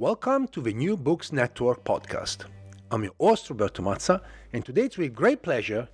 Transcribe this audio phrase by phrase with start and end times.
[0.00, 2.46] Welcome to the New Books Network podcast.
[2.90, 5.86] I'm your host, Roberto Mazza, and today it's with great pleasure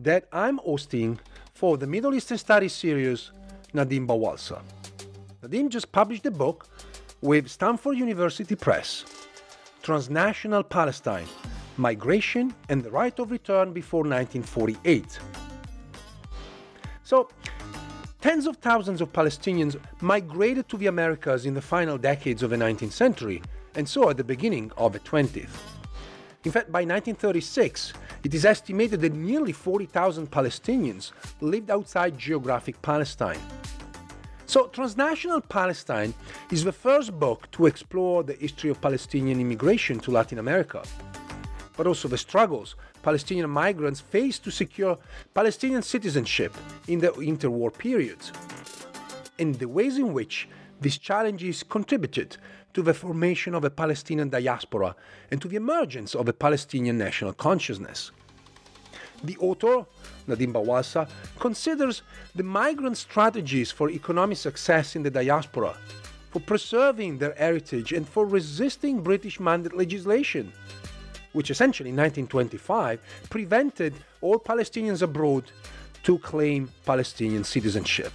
[0.00, 1.18] that I'm hosting
[1.54, 3.30] for the Middle Eastern Studies series
[3.72, 4.60] Nadim Bawalsa.
[5.42, 6.66] Nadim just published a book
[7.22, 9.06] with Stanford University Press
[9.82, 11.26] Transnational Palestine
[11.78, 15.18] Migration and the Right of Return Before 1948.
[17.02, 17.30] So,
[18.24, 22.56] Tens of thousands of Palestinians migrated to the Americas in the final decades of the
[22.56, 23.42] 19th century,
[23.76, 25.56] and so at the beginning of the 20th.
[26.44, 33.40] In fact, by 1936, it is estimated that nearly 40,000 Palestinians lived outside geographic Palestine.
[34.46, 36.12] So, Transnational Palestine
[36.50, 40.82] is the first book to explore the history of Palestinian immigration to Latin America,
[41.76, 44.98] but also the struggles Palestinian migrants faced to secure
[45.32, 46.54] Palestinian citizenship
[46.88, 48.32] in the interwar periods,
[49.38, 50.46] and the ways in which
[50.80, 52.36] these challenges contributed
[52.74, 54.94] to the formation of a Palestinian diaspora
[55.30, 58.10] and to the emergence of a Palestinian national consciousness.
[59.22, 59.86] The author,
[60.28, 61.08] Nadim Bawalsa,
[61.38, 62.02] considers
[62.34, 65.74] the migrant strategies for economic success in the diaspora,
[66.30, 70.52] for preserving their heritage, and for resisting British mandate legislation
[71.34, 75.44] which essentially in 1925 prevented all Palestinians abroad
[76.02, 78.12] to claim Palestinian citizenship.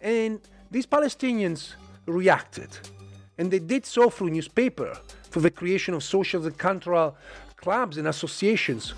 [0.00, 0.40] And
[0.70, 1.74] these Palestinians
[2.06, 2.68] reacted,
[3.38, 7.16] and they did so through newspaper, through the creation of social and cultural
[7.56, 8.94] clubs and associations,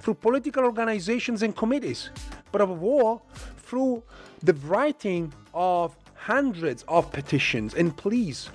[0.00, 2.10] through political organizations and committees,
[2.52, 3.22] but above all,
[3.56, 4.02] through
[4.42, 8.48] the writing of hundreds of petitions and pleas,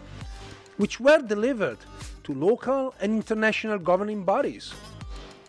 [0.78, 1.78] which were delivered
[2.24, 4.74] to local and international governing bodies,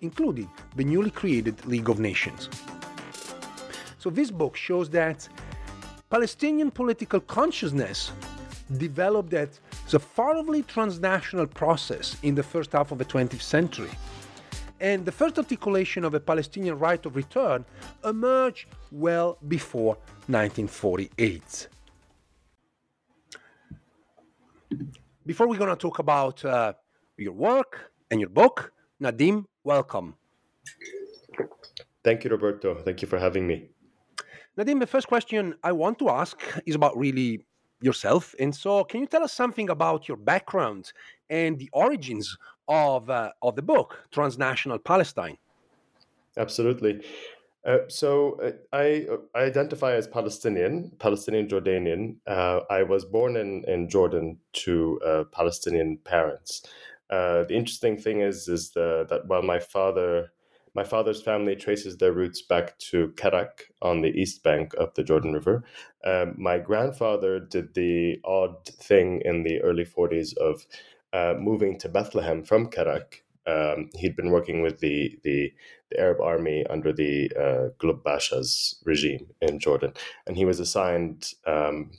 [0.00, 2.48] including the newly created League of Nations.
[3.98, 5.28] So, this book shows that
[6.10, 8.10] Palestinian political consciousness
[8.78, 9.60] developed as
[9.92, 13.90] a thoroughly transnational process in the first half of the 20th century.
[14.80, 17.64] And the first articulation of a Palestinian right of return
[18.04, 19.94] emerged well before
[20.26, 21.68] 1948
[25.26, 26.72] before we're going to talk about uh,
[27.16, 30.14] your work and your book, Nadim, welcome.
[32.04, 32.74] Thank you, Roberto.
[32.82, 33.68] Thank you for having me.
[34.58, 37.46] Nadim, the first question I want to ask is about really
[37.82, 38.34] yourself.
[38.38, 40.92] And so, can you tell us something about your background
[41.30, 42.36] and the origins
[42.68, 45.36] of, uh, of the book, Transnational Palestine?
[46.36, 47.02] Absolutely.
[47.64, 52.16] Uh, so uh, I, uh, I identify as Palestinian, Palestinian Jordanian.
[52.26, 56.62] Uh, I was born in, in Jordan to uh, Palestinian parents.
[57.10, 60.32] the interesting thing is is the, that while my father
[60.74, 65.04] my father's family traces their roots back to Kerak on the east bank of the
[65.04, 65.64] Jordan River.
[66.04, 70.66] Um, my grandfather did the odd thing in the early 40s of
[71.38, 75.52] moving to Bethlehem from Kerak um, he'd been working with the, the,
[75.90, 79.92] the Arab army under the uh, Pasha's regime in Jordan,
[80.26, 81.90] and he was assigned um,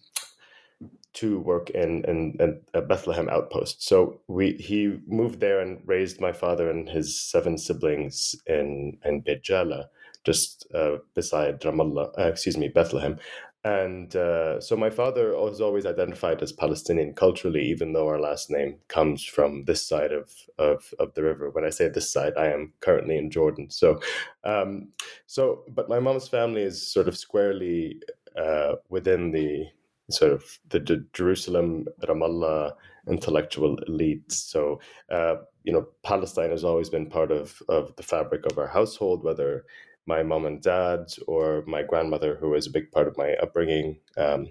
[1.13, 3.83] to work in, in, in, a Bethlehem outpost.
[3.83, 9.21] So we he moved there and raised my father and his seven siblings in in
[9.21, 9.89] Beit Jala,
[10.23, 13.19] just uh, beside Ramallah, uh, excuse me, Bethlehem
[13.65, 18.49] and uh, so my father was always identified as Palestinian culturally, even though our last
[18.49, 20.29] name comes from this side of,
[20.59, 21.49] of, of the river.
[21.49, 23.69] When I say this side, I am currently in Jordan.
[23.69, 24.01] So,
[24.43, 24.89] um,
[25.27, 28.01] so but my mom's family is sort of squarely
[28.37, 29.67] uh, within the
[30.09, 32.73] sort of the, the Jerusalem Ramallah
[33.07, 34.31] intellectual elite.
[34.31, 34.79] So,
[35.11, 39.23] uh, you know, Palestine has always been part of of the fabric of our household,
[39.23, 39.65] whether
[40.05, 43.99] my mom and dad or my grandmother, who was a big part of my upbringing,
[44.17, 44.47] um,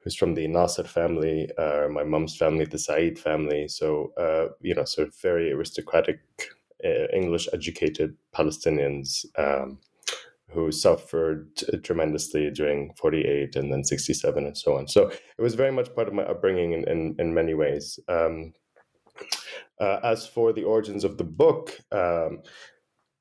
[0.00, 3.68] who's from the Nasser family, uh, my mom's family, the Said family.
[3.68, 6.20] So, uh, you know, sort of very aristocratic,
[6.84, 9.24] uh, English educated Palestinians.
[9.38, 9.78] Um,
[10.50, 11.48] who suffered
[11.82, 14.88] tremendously during 48 and then 67 and so on.
[14.88, 17.98] So it was very much part of my upbringing in, in, in many ways.
[18.08, 18.52] Um,
[19.80, 22.42] uh, as for the origins of the book, um,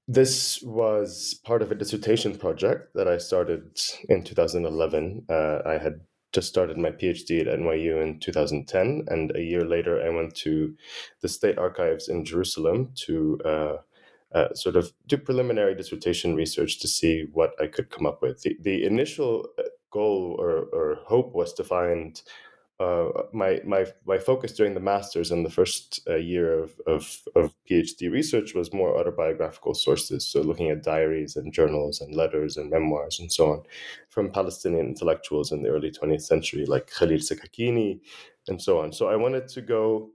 [0.07, 3.77] this was part of a dissertation project that I started
[4.07, 5.25] in 2011.
[5.29, 6.01] Uh, I had
[6.31, 10.75] just started my PhD at NYU in 2010, and a year later, I went to
[11.21, 13.77] the State Archives in Jerusalem to uh,
[14.33, 18.41] uh, sort of do preliminary dissertation research to see what I could come up with.
[18.41, 22.21] The, the initial uh, goal or, or hope was to find
[22.77, 27.21] uh, my my my focus during the masters and the first uh, year of, of,
[27.33, 32.57] of PhD research was more autobiographical sources, so looking at diaries and journals and letters
[32.57, 33.63] and memoirs and so on
[34.09, 38.01] from Palestinian intellectuals in the early 20th century, like Khalil Sakakini
[38.49, 38.91] and so on.
[38.91, 40.09] So I wanted to go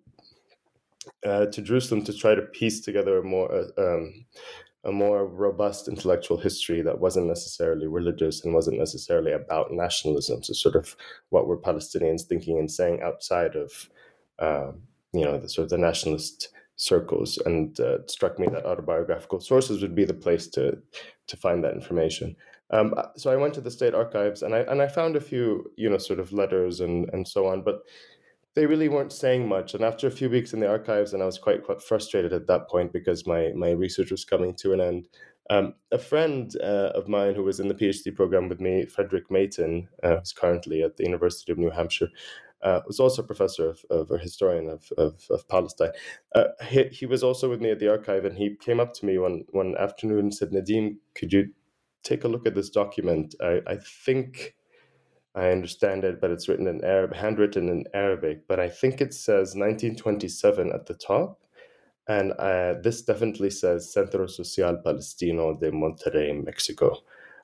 [1.25, 4.27] uh, to Jerusalem to try to piece together a more uh, um,
[4.85, 10.43] a more robust intellectual history that wasn't necessarily religious and wasn't necessarily about nationalism.
[10.43, 10.97] So, sort of
[11.29, 13.91] what were Palestinians thinking and saying outside of,
[14.39, 14.73] uh,
[15.12, 17.37] you know, the sort of the nationalist circles.
[17.45, 20.79] And uh, it struck me that autobiographical sources would be the place to
[21.27, 22.35] to find that information.
[22.73, 25.71] Um, so I went to the state archives and I and I found a few,
[25.77, 27.83] you know, sort of letters and and so on, but
[28.55, 29.75] they really weren't saying much.
[29.75, 32.47] And after a few weeks in the archives, and I was quite quite frustrated at
[32.49, 35.08] that point because my my research was coming to an end.
[35.50, 39.29] Um, a friend uh, of mine who was in the PhD program with me, Fredrik
[39.31, 42.08] Meiton, uh, who's currently at the University of New Hampshire,
[42.62, 45.91] uh, was also a professor of, of a historian of, of, of Palestine.
[46.37, 49.06] Uh, he, he was also with me at the archive, and he came up to
[49.06, 51.50] me one one afternoon and said, "Nadim, could you
[52.05, 53.35] take a look at this document?
[53.41, 54.55] I, I think."
[55.35, 58.49] I understand it, but it's written in Arab, handwritten in Arabic.
[58.49, 61.41] But I think it says 1927 at the top,
[62.09, 66.97] and uh, this definitely says Centro Social Palestino de Monterrey, Mexico.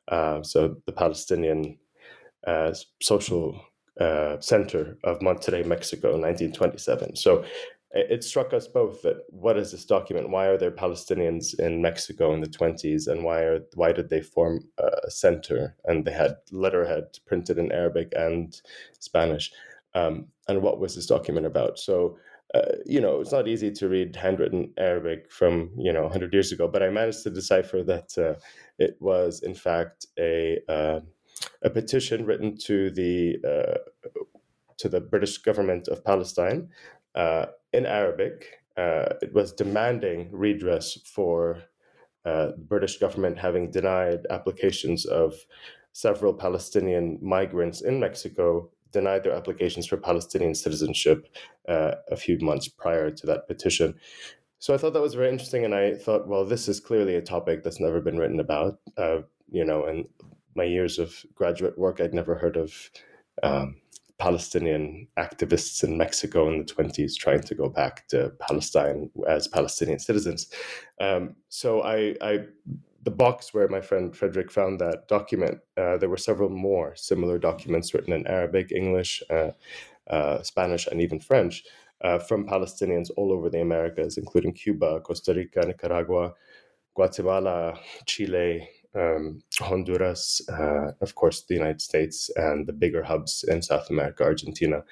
[0.09, 1.79] Uh, so the Palestinian
[2.47, 3.61] uh, social
[4.01, 7.17] uh, center of Monterrey, Mexico, 1927.
[7.17, 7.45] So
[7.99, 10.31] it struck us both that what is this document?
[10.31, 14.23] Why are there Palestinians in Mexico in the 20s, and why are why did they
[14.23, 15.77] form a center?
[15.85, 18.61] And they had letterhead printed in Arabic and
[18.99, 19.53] Spanish.
[19.95, 21.79] Um, and what was this document about?
[21.79, 22.19] So,
[22.55, 26.53] uh, you know, it's not easy to read handwritten Arabic from you know 100 years
[26.53, 28.35] ago, but I managed to decipher that uh,
[28.79, 31.01] it was in fact a uh,
[31.63, 33.79] a petition written to the uh,
[34.79, 36.69] to the British government of Palestine
[37.17, 38.61] uh, in Arabic.
[38.77, 41.63] Uh, it was demanding redress for
[42.25, 45.35] uh, the British government having denied applications of
[45.93, 51.29] several Palestinian migrants in Mexico, denied their applications for Palestinian citizenship
[51.69, 53.95] uh, a few months prior to that petition.
[54.59, 57.23] So I thought that was very interesting, and I thought, well, this is clearly a
[57.23, 58.79] topic that's never been written about.
[58.97, 59.19] Uh,
[59.51, 60.09] you know, in
[60.55, 62.91] my years of graduate work, I'd never heard of
[63.43, 63.77] um,
[64.19, 69.99] Palestinian activists in Mexico in the 20s trying to go back to Palestine as Palestinian
[69.99, 70.51] citizens.
[71.01, 72.47] Um, so I, I,
[73.03, 77.39] the box where my friend Fredrik found that document, uh, there were several more similar
[77.39, 79.51] documents written in Arabic, English, uh,
[80.09, 81.65] uh, Spanish, and even French
[82.03, 86.33] uh, from Palestinians all over the Americas, including Cuba, Costa Rica, Nicaragua,
[86.95, 93.63] Guatemala, Chile, um, Honduras, uh, of course, the United States, and the bigger hubs in
[93.63, 94.83] South America, Argentina,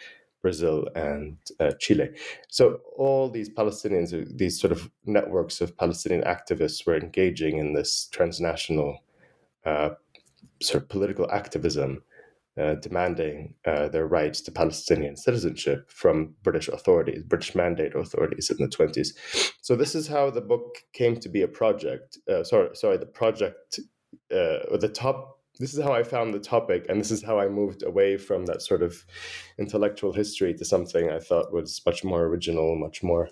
[0.42, 2.10] Brazil, and uh, Chile.
[2.48, 7.72] So all these Palestinians, uh, these sort of networks of Palestinian activists, were engaging in
[7.72, 8.98] this transnational
[9.64, 9.90] uh,
[10.62, 12.02] sort of political activism.
[12.56, 18.58] Uh, demanding uh, their rights to Palestinian citizenship from British authorities, British mandate authorities in
[18.58, 19.08] the 20s.
[19.60, 22.16] So this is how the book came to be a project.
[22.44, 23.80] Sorry, sorry, the project
[24.30, 27.48] uh, the top this is how I found the topic, and this is how I
[27.48, 29.04] moved away from that sort of
[29.56, 33.28] intellectual history to something I thought was much more original, much more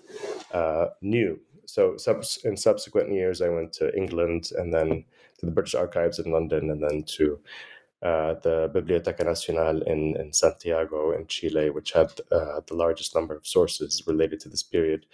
[0.53, 1.39] uh, new.
[1.65, 1.97] So,
[2.45, 5.03] in subsequent years, I went to England and then
[5.39, 7.39] to the British Archives in London, and then to
[8.01, 13.35] uh, the Biblioteca Nacional in, in Santiago in Chile, which had uh, the largest number
[13.35, 15.05] of sources related to this period,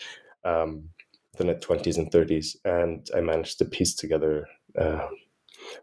[0.43, 0.89] um,
[1.37, 2.55] the 20s and 30s.
[2.65, 4.47] And I managed to piece together
[4.77, 5.07] uh,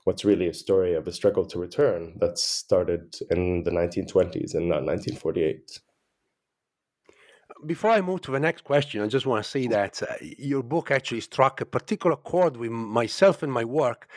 [0.04, 4.68] what's really a story of a struggle to return that started in the 1920s and
[4.68, 5.80] not 1948.
[7.64, 10.62] Before I move to the next question, I just want to say that uh, your
[10.62, 14.08] book actually struck a particular chord with myself and my work.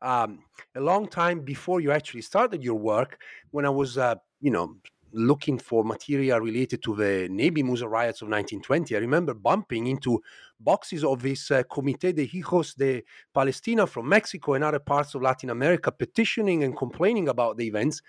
[0.00, 0.44] Um,
[0.76, 4.76] a long time before you actually started your work, when I was, uh, you know,
[5.14, 10.20] looking for material related to the Nabi Musa riots of 1920, I remember bumping into
[10.64, 15.22] boxes of this uh, Comité de Hijos de Palestina from Mexico and other parts of
[15.22, 18.00] Latin America petitioning and complaining about the events.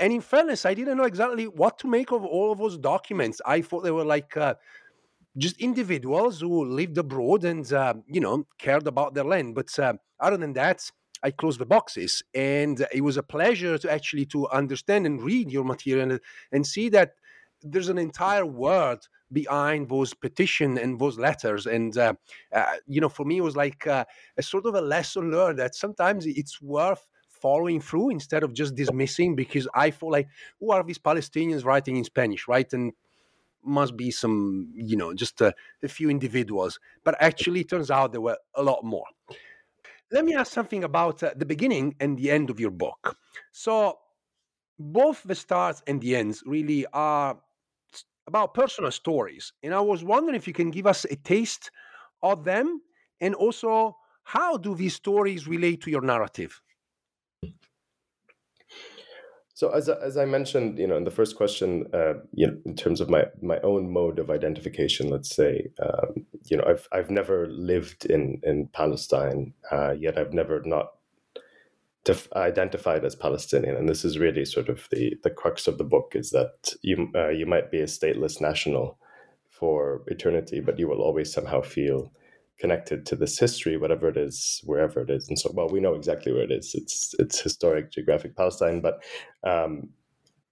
[0.00, 3.40] And in fairness, I didn't know exactly what to make of all of those documents.
[3.44, 4.54] I thought they were like uh,
[5.36, 9.54] just individuals who lived abroad and, uh, you know, cared about their land.
[9.54, 10.90] But uh, other than that,
[11.22, 15.50] I closed the boxes, and it was a pleasure to actually to understand and read
[15.50, 16.20] your material and,
[16.52, 17.14] and see that
[17.60, 21.66] there's an entire world behind those petition and those letters.
[21.66, 22.14] And uh,
[22.52, 24.04] uh, you know for me it was like uh,
[24.36, 28.74] a sort of a lesson learned that sometimes it's worth following through instead of just
[28.74, 30.26] dismissing because i feel like
[30.58, 32.48] who are these palestinians writing in spanish?
[32.48, 32.72] Right?
[32.72, 32.92] And
[33.64, 36.78] must be some you know just a, a few individuals.
[37.04, 39.04] But actually it turns out there were a lot more.
[40.10, 43.16] Let me ask something about uh, the beginning and the end of your book.
[43.52, 43.98] So
[44.78, 47.38] both the starts and the ends really are
[48.28, 49.52] about personal stories.
[49.64, 51.70] And I was wondering if you can give us a taste
[52.22, 52.80] of them
[53.20, 56.60] and also how do these stories relate to your narrative?
[59.54, 62.76] So as, as I mentioned, you know, in the first question, uh, you know, in
[62.76, 67.10] terms of my, my own mode of identification, let's say, um, you know, I've I've
[67.10, 70.97] never lived in in Palestine, uh, yet I've never not
[72.08, 75.84] def- identified as Palestinian, and this is really sort of the the crux of the
[75.84, 78.98] book is that you uh, you might be a stateless national
[79.50, 82.10] for eternity, but you will always somehow feel
[82.58, 85.28] connected to this history, whatever it is, wherever it is.
[85.28, 86.74] And so, well, we know exactly where it is.
[86.74, 89.04] It's it's historic, geographic Palestine, but
[89.44, 89.90] um,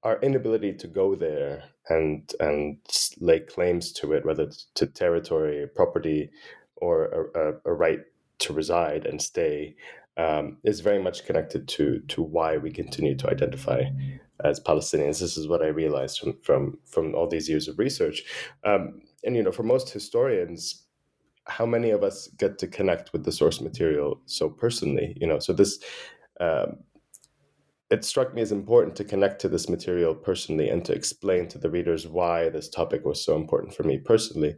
[0.02, 2.76] our inability to go there and and
[3.18, 6.30] lay claims to it, whether it's to territory, property,
[6.76, 8.02] or a, a, a right
[8.40, 9.74] to reside and stay,
[10.16, 13.82] um, is very much connected to to why we continue to identify
[14.44, 15.20] as Palestinians.
[15.20, 18.22] This is what I realized from from from all these years of research.
[18.64, 20.86] Um, and you know, for most historians,
[21.46, 25.16] how many of us get to connect with the source material so personally?
[25.20, 25.78] You know, so this.
[26.40, 26.78] Um,
[27.88, 31.56] it struck me as important to connect to this material personally and to explain to
[31.56, 34.56] the readers why this topic was so important for me personally.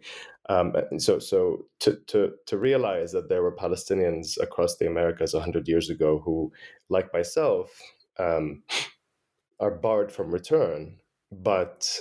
[0.48, 5.68] Um, so, so to, to, to realize that there were Palestinians across the Americas 100
[5.68, 6.52] years ago who,
[6.88, 7.70] like myself,
[8.18, 8.62] um,
[9.60, 10.96] are barred from return,
[11.30, 12.00] but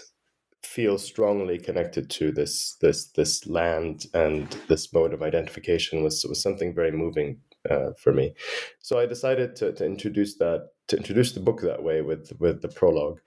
[0.64, 6.42] feel strongly connected to this this this land and this mode of identification was was
[6.42, 7.40] something very moving
[7.70, 8.34] uh, for me.
[8.80, 12.62] So I decided to, to introduce that to introduce the book that way with with
[12.62, 13.20] the prologue.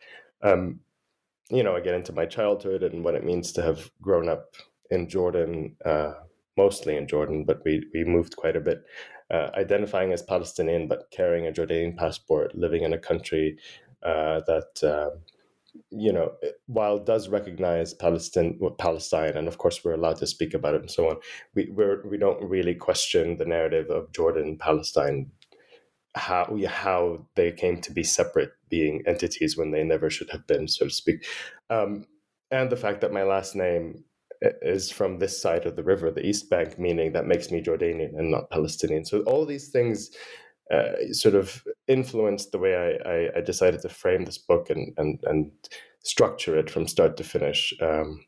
[0.43, 0.81] Um,
[1.51, 4.55] you know, I get into my childhood and what it means to have grown up
[4.91, 6.13] in Jordan, uh,
[6.57, 8.83] mostly in Jordan, but we, we moved quite a bit,
[9.31, 13.59] uh, identifying as Palestinian, but carrying a Jordanian passport, living in a country
[14.03, 15.21] uh, that, um,
[15.91, 16.33] you know,
[16.67, 20.91] while does recognize Palestine, Palestine, and of course we're allowed to speak about it and
[20.91, 21.17] so on,
[21.55, 25.31] we we're, we don't really question the narrative of Jordan, Palestine,
[26.17, 30.67] how how they came to be separate being entities when they never should have been,
[30.67, 31.25] so to speak.
[31.71, 32.07] Um,
[32.51, 34.05] and the fact that my last name
[34.41, 38.19] is from this side of the river, the East Bank, meaning that makes me Jordanian
[38.19, 39.05] and not Palestinian.
[39.05, 40.11] So all these things
[40.71, 44.95] uh, sort of influenced the way I, I, I, decided to frame this book and,
[44.99, 45.51] and, and
[46.05, 47.75] structure it from start to finish.
[47.83, 48.25] Um,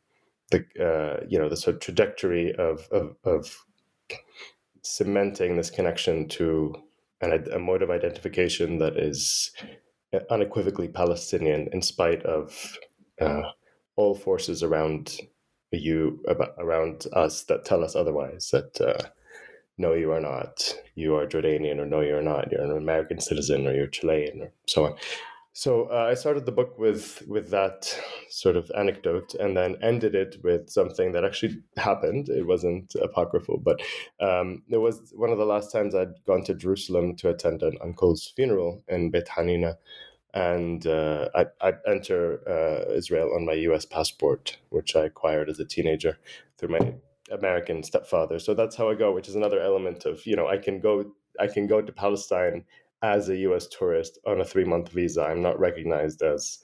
[0.51, 3.65] the uh, you know the sort of trajectory of, of, of
[4.83, 6.75] cementing this connection to
[7.21, 9.53] an, a mode of identification that is
[10.31, 12.77] unequivocally Palestinian, in spite of
[13.21, 13.43] uh,
[13.97, 15.17] all forces around
[15.79, 19.09] you about, around us that tell us otherwise that uh,
[19.79, 20.75] no you are not.
[20.95, 22.51] You are jordanian or no you're not.
[22.51, 24.95] You're an american citizen or you're chilean or so on.
[25.55, 27.95] So uh, i started the book with with that
[28.31, 32.29] sort of anecdote and then ended it with something that actually happened.
[32.29, 33.81] It wasn't apocryphal but
[34.21, 37.77] um, it was one of the last times i'd gone to jerusalem to attend an
[37.83, 39.77] uncle's funeral in beit hanina
[40.35, 43.85] and uh, I, I enter uh, Israel on my U.S.
[43.85, 46.19] passport, which I acquired as a teenager
[46.57, 46.95] through my
[47.31, 48.39] American stepfather.
[48.39, 51.13] So that's how I go, which is another element of you know I can go
[51.39, 52.65] I can go to Palestine
[53.03, 53.67] as a U.S.
[53.67, 55.23] tourist on a three month visa.
[55.23, 56.59] I'm not recognized as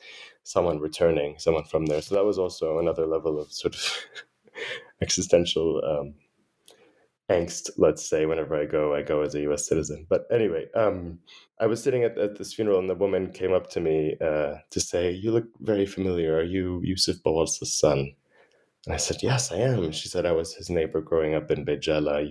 [0.45, 2.01] someone returning, someone from there.
[2.01, 3.93] So that was also another level of sort of
[5.03, 6.15] existential um,
[7.31, 10.07] angst, let's say, whenever I go, I go as a US citizen.
[10.09, 11.19] But anyway, um,
[11.61, 14.55] I was sitting at, at, this funeral and the woman came up to me uh,
[14.71, 16.37] to say, You look very familiar.
[16.37, 18.15] Are you Yusuf Bawalsa's son?
[18.87, 19.93] And I said, Yes, I am.
[19.93, 22.25] She said, I was his neighbor growing up in Beit Jala.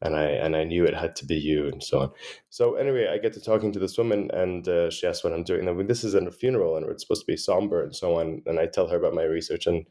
[0.00, 2.10] And I and I knew it had to be you, and so on.
[2.50, 5.42] So anyway, I get to talking to this woman, and uh, she asks what I'm
[5.42, 5.66] doing.
[5.66, 8.40] And this is in a funeral, and it's supposed to be somber and so on.
[8.46, 9.84] And I tell her about my research and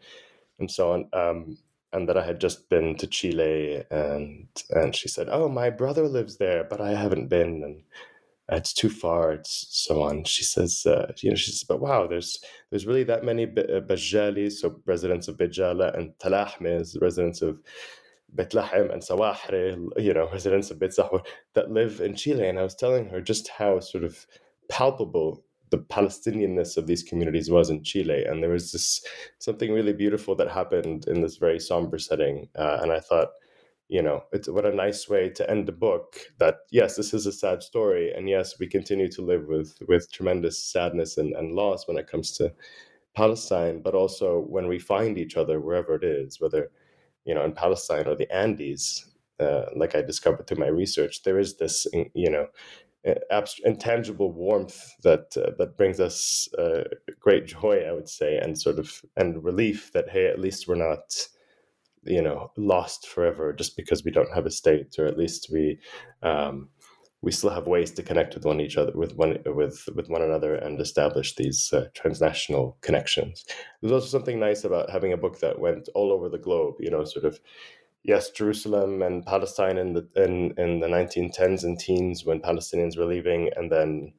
[0.60, 1.10] and so on.
[1.12, 1.58] Um,
[1.94, 6.08] and that I had just been to Chile, and and she said, "Oh, my brother
[6.08, 7.84] lives there, but I haven't been, and
[8.50, 10.24] it's too far." It's so on.
[10.26, 12.40] She says, uh, you know, she says, "But wow, there's
[12.70, 17.60] there's really that many uh, Bajalis, so residents of Bejala, and Talahmes, residents of
[18.30, 20.96] Bethlehem and Sawahre, you know, residents of Beit
[21.54, 22.48] that live in Chile.
[22.48, 24.26] And I was telling her just how sort of
[24.70, 28.24] palpable the Palestinianness of these communities was in Chile.
[28.26, 29.02] And there was this
[29.40, 32.50] something really beautiful that happened in this very somber setting.
[32.58, 33.30] Uh, and I thought,
[33.90, 37.26] you know, it's what a nice way to end the book that yes, this is
[37.26, 38.14] a sad story.
[38.14, 42.08] And yes, we continue to live with with tremendous sadness and, and loss when it
[42.08, 42.54] comes to
[43.16, 46.70] Palestine, but also when we find each other wherever it is, whether
[47.26, 49.06] you know in Palestine or the Andes,
[49.40, 52.48] uh, like I discovered through my research, there is this you know
[53.64, 56.84] intangible warmth that uh, that brings us uh,
[57.20, 60.76] great joy, I would say, and sort of and relief that hey, at least we're
[60.76, 61.28] not
[62.04, 65.80] you know lost forever just because we don't have a state, or at least we.
[66.22, 66.70] Um,
[67.24, 70.22] we still have ways to connect with one each other with one with with one
[70.22, 73.44] another and establish these uh, transnational connections
[73.82, 76.92] there's also something nice about having a book that went all over the globe you
[76.92, 77.40] know sort of
[78.08, 83.06] yes jerusalem and palestine in the in, in the 1910s and teens when palestinians were
[83.06, 84.12] leaving and then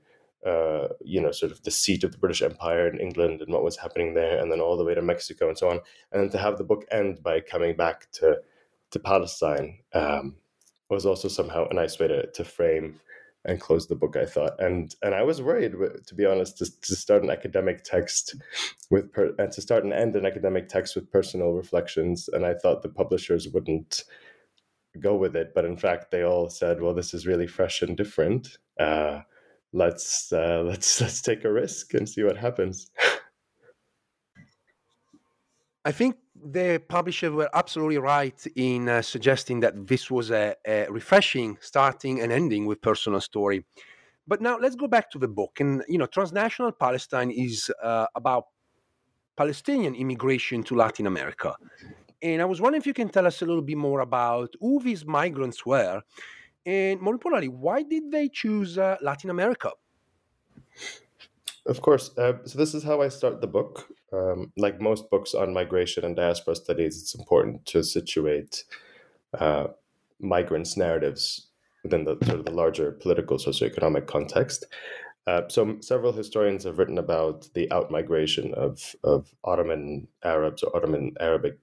[0.46, 3.64] uh, you know, sort of the seat of the British Empire in England and what
[3.64, 5.80] was happening there, and then all the way to Mexico and so on,
[6.12, 8.38] and to have the book end by coming back to
[8.90, 10.36] to Palestine um,
[10.88, 13.00] was also somehow a nice way to, to frame
[13.44, 14.16] and close the book.
[14.16, 15.74] I thought, and and I was worried,
[16.06, 18.34] to be honest, to, to start an academic text
[18.90, 22.54] with per, and to start and end an academic text with personal reflections, and I
[22.54, 24.04] thought the publishers wouldn't
[25.00, 27.96] go with it, but in fact, they all said, "Well, this is really fresh and
[27.96, 28.58] different.
[28.78, 29.22] Uh,
[29.72, 32.90] let's uh, let's let's take a risk and see what happens."
[35.84, 40.86] I think the publisher were absolutely right in uh, suggesting that this was a, a,
[40.90, 43.64] refreshing starting and ending with personal story.
[44.26, 45.60] But now let's go back to the book.
[45.60, 48.44] And you know, transnational Palestine is uh, about
[49.36, 51.54] Palestinian immigration to Latin America.
[52.20, 54.82] And I was wondering if you can tell us a little bit more about who
[54.82, 56.02] these migrants were,
[56.66, 59.70] and more importantly, why did they choose uh, Latin America?
[61.64, 62.10] Of course.
[62.18, 63.88] Uh, so this is how I start the book.
[64.12, 68.64] Um, like most books on migration and diaspora studies, it's important to situate
[69.38, 69.68] uh,
[70.18, 71.48] migrants' narratives
[71.82, 74.64] within the sort of the larger political socioeconomic context.
[75.26, 81.14] Uh, so several historians have written about the outmigration of of Ottoman Arabs or Ottoman
[81.20, 81.58] Arabic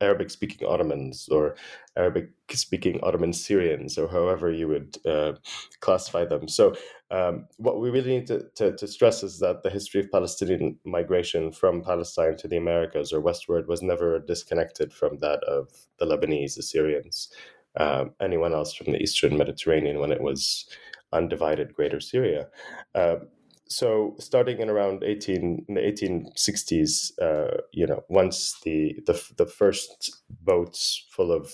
[0.00, 1.56] Arabic speaking Ottomans or
[1.96, 5.34] Arabic speaking Ottoman Syrians or however you would uh,
[5.80, 6.48] classify them.
[6.48, 6.74] So,
[7.10, 10.78] um, what we really need to, to, to, stress is that the history of Palestinian
[10.84, 16.06] migration from Palestine to the Americas or westward was never disconnected from that of the
[16.06, 17.30] Lebanese, the Syrians,
[17.76, 20.68] um, anyone else from the Eastern Mediterranean when it was
[21.12, 22.48] undivided Greater Syria.
[22.94, 23.16] Uh,
[23.74, 29.46] so starting in around 18 in the 1860s uh, you know once the, the the
[29.46, 31.52] first boats full of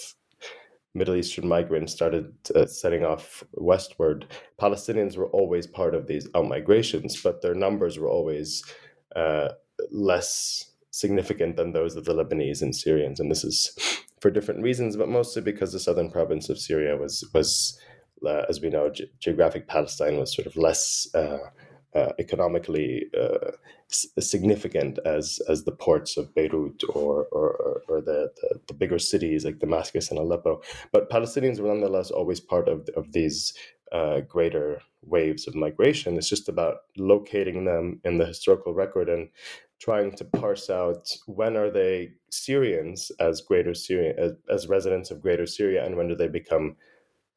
[0.94, 4.26] middle eastern migrants started uh, setting off westward
[4.60, 8.62] palestinians were always part of these out migrations but their numbers were always
[9.16, 9.48] uh,
[9.90, 13.74] less significant than those of the lebanese and syrians and this is
[14.20, 17.80] for different reasons but mostly because the southern province of syria was was
[18.26, 21.38] uh, as we know ge- geographic palestine was sort of less uh,
[21.94, 23.52] uh, economically uh,
[23.88, 29.44] significant as as the ports of Beirut or or, or the, the, the bigger cities
[29.44, 30.62] like Damascus and Aleppo.
[30.92, 33.54] But Palestinians were nonetheless always part of of these
[33.92, 36.16] uh, greater waves of migration.
[36.16, 39.28] It's just about locating them in the historical record and
[39.80, 45.22] trying to parse out when are they Syrians as greater Syria as, as residents of
[45.22, 46.76] greater Syria and when do they become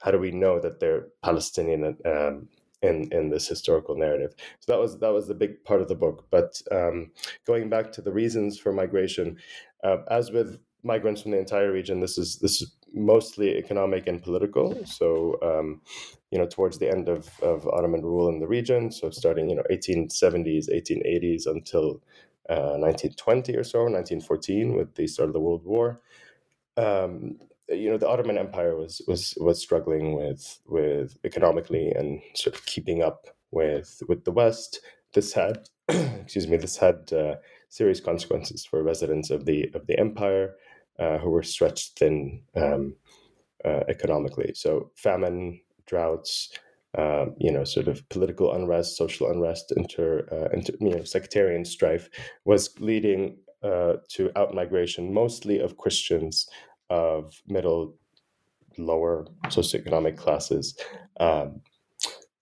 [0.01, 2.49] how do we know that they're Palestinian um,
[2.84, 4.36] in in this historical narrative.
[4.60, 6.28] So that was that was the big part of the book.
[6.30, 7.12] But um,
[7.48, 9.38] going back to the reasons for migration,
[9.84, 14.22] uh, as with migrants from the entire region, this is this is mostly economic and
[14.22, 14.86] political.
[14.86, 15.82] So um,
[16.30, 19.56] you know towards the end of, of Ottoman rule in the region, so starting you
[19.56, 22.02] know 1870s, 1880s until
[22.50, 26.02] uh, 1920 or so, 1914 with the start of the World War.
[26.76, 32.56] Um, you know the Ottoman Empire was was was struggling with with economically and sort
[32.56, 34.82] of keeping up with with the West.
[35.13, 37.36] This had excuse me this had uh,
[37.69, 40.56] serious consequences for residents of the of the empire
[40.99, 42.95] uh, who were stretched thin um,
[43.63, 44.54] uh, economically.
[44.56, 46.52] So famine, droughts.
[46.95, 51.65] Um, you know, sort of political unrest, social unrest, inter, uh, inter you know, sectarian
[51.65, 52.08] strife
[52.45, 56.47] was leading uh, to outmigration, mostly of Christians
[56.93, 57.95] of middle,
[58.77, 60.77] lower socioeconomic classes.
[61.19, 61.62] Um,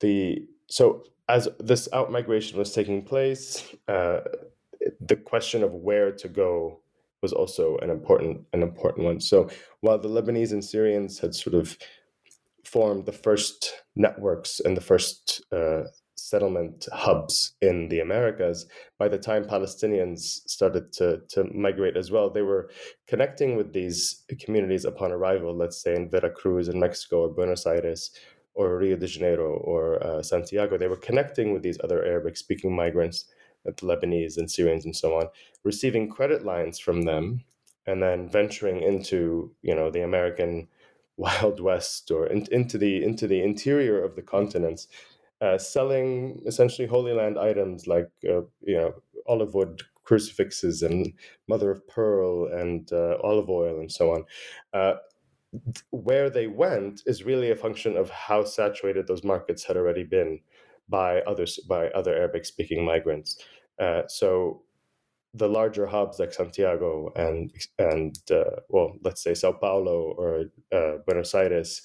[0.02, 3.46] the so as this outmigration was taking place,
[3.88, 4.20] uh,
[5.00, 6.82] the question of where to go
[7.22, 9.20] was also an important an important one.
[9.22, 11.78] So while the Lebanese and Syrians had sort of
[12.66, 15.84] formed the first networks and the first uh,
[16.32, 18.66] settlement hubs in the Americas,
[18.98, 22.70] by the time Palestinians started to, to migrate as well, they were
[23.08, 28.12] connecting with these communities upon arrival, let's say in Veracruz in Mexico or Buenos Aires
[28.54, 30.78] or Rio de Janeiro or uh, Santiago.
[30.78, 33.26] They were connecting with these other Arabic speaking migrants,
[33.66, 35.28] the Lebanese and Syrians and so on,
[35.64, 37.44] receiving credit lines from them
[37.86, 40.68] and then venturing into you know the American
[41.18, 44.88] Wild West or in, into the into the interior of the continents
[45.42, 48.94] uh, selling essentially Holy Land items like uh, you know
[49.28, 51.14] olive wood crucifixes and
[51.48, 54.24] mother of pearl and uh, olive oil and so on.
[54.74, 54.96] Uh,
[55.90, 60.40] where they went is really a function of how saturated those markets had already been
[60.88, 63.38] by others by other Arabic speaking migrants.
[63.80, 64.62] Uh, so
[65.34, 70.46] the larger hubs like Santiago and and uh, well, let's say Sao Paulo or
[71.06, 71.82] Buenos Aires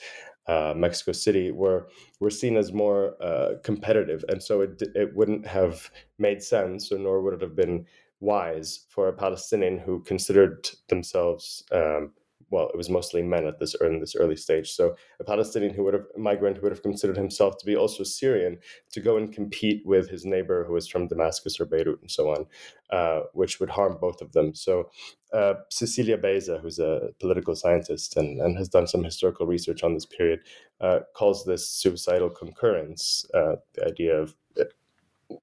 [0.49, 1.89] uh, Mexico City were
[2.21, 6.99] were seen as more uh, competitive, and so it it wouldn't have made sense, or
[6.99, 7.87] nor would it have been
[8.21, 12.13] wise for a Palestinian who considered themselves um,
[12.51, 14.73] well, it was mostly men at this in this early stage.
[14.73, 18.05] So a Palestinian who would have migrant who would have considered himself to be also
[18.05, 18.59] Syrian
[18.93, 22.31] to go and compete with his neighbor who was from Damascus or Beirut and so
[22.31, 22.47] on,
[22.91, 24.55] uh, which would harm both of them.
[24.55, 24.91] So
[25.33, 29.95] uh, Cecilia Baeza, who's a political scientist and, and has done some historical research on
[29.95, 30.41] this period,
[30.81, 34.37] uh, calls this suicidal concurrence, uh, the idea of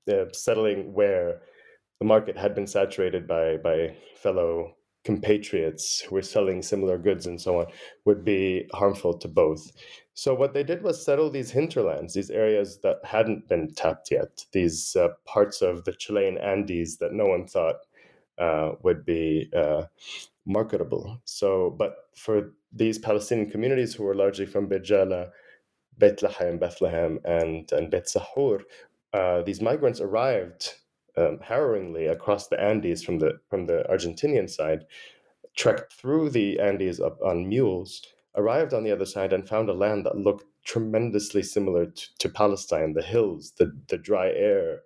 [0.08, 1.42] uh, settling where
[2.00, 7.40] the market had been saturated by by fellow compatriots who were selling similar goods and
[7.40, 7.66] so on
[8.06, 9.72] would be harmful to both.
[10.14, 14.46] So what they did was settle these hinterlands, these areas that hadn't been tapped yet,
[14.52, 17.78] these uh, parts of the Chilean Andes that no one thought
[18.38, 19.84] uh, would be uh,
[20.46, 21.20] marketable.
[21.26, 25.30] So, but for these Palestinian communities who were largely from Bejala,
[25.98, 28.62] Bethlehem, Bethlehem, and and Bet Sahur,
[29.14, 30.76] uh, these migrants arrived
[31.18, 34.86] um, harrowingly across the Andes from the from the Argentinian side,
[35.56, 38.02] trekked through the Andes up on mules,
[38.36, 42.30] arrived on the other side, and found a land that looked tremendously similar to, to
[42.30, 42.94] Palestine.
[42.94, 44.80] The hills, the the dry air,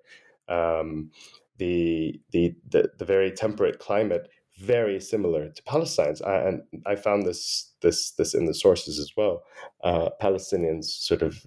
[0.50, 1.12] um,
[1.58, 6.22] the, the the the very temperate climate, very similar to Palestine's.
[6.22, 9.44] I, and I found this this this in the sources as well.
[9.84, 11.46] Uh, Palestinians sort of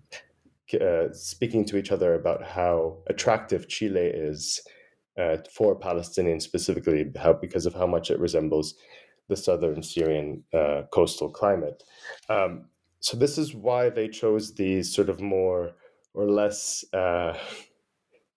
[0.74, 4.60] uh, speaking to each other about how attractive Chile is
[5.18, 8.74] uh, for Palestinians specifically, how because of how much it resembles
[9.28, 11.82] the southern Syrian uh, coastal climate.
[12.28, 12.66] Um,
[13.00, 15.72] so this is why they chose these sort of more
[16.14, 17.36] or less uh,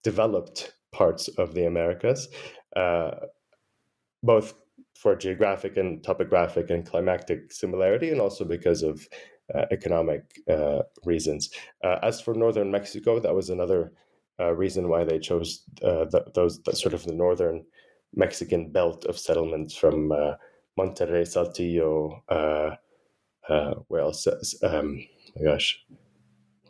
[0.03, 2.29] developed parts of the Americas,
[2.75, 3.11] uh,
[4.21, 4.53] both
[4.95, 9.07] for geographic and topographic and climatic similarity, and also because of
[9.53, 11.49] Uh, economic uh, reasons.
[11.83, 13.91] Uh, as for northern Mexico, that was another
[14.39, 17.61] uh, reason why they chose uh, the, those sort of the northern
[18.15, 20.07] Mexican belt of settlements from
[20.79, 22.21] Monterrey, Saltillo,
[23.89, 24.25] where else?
[24.63, 25.85] Um, my gosh,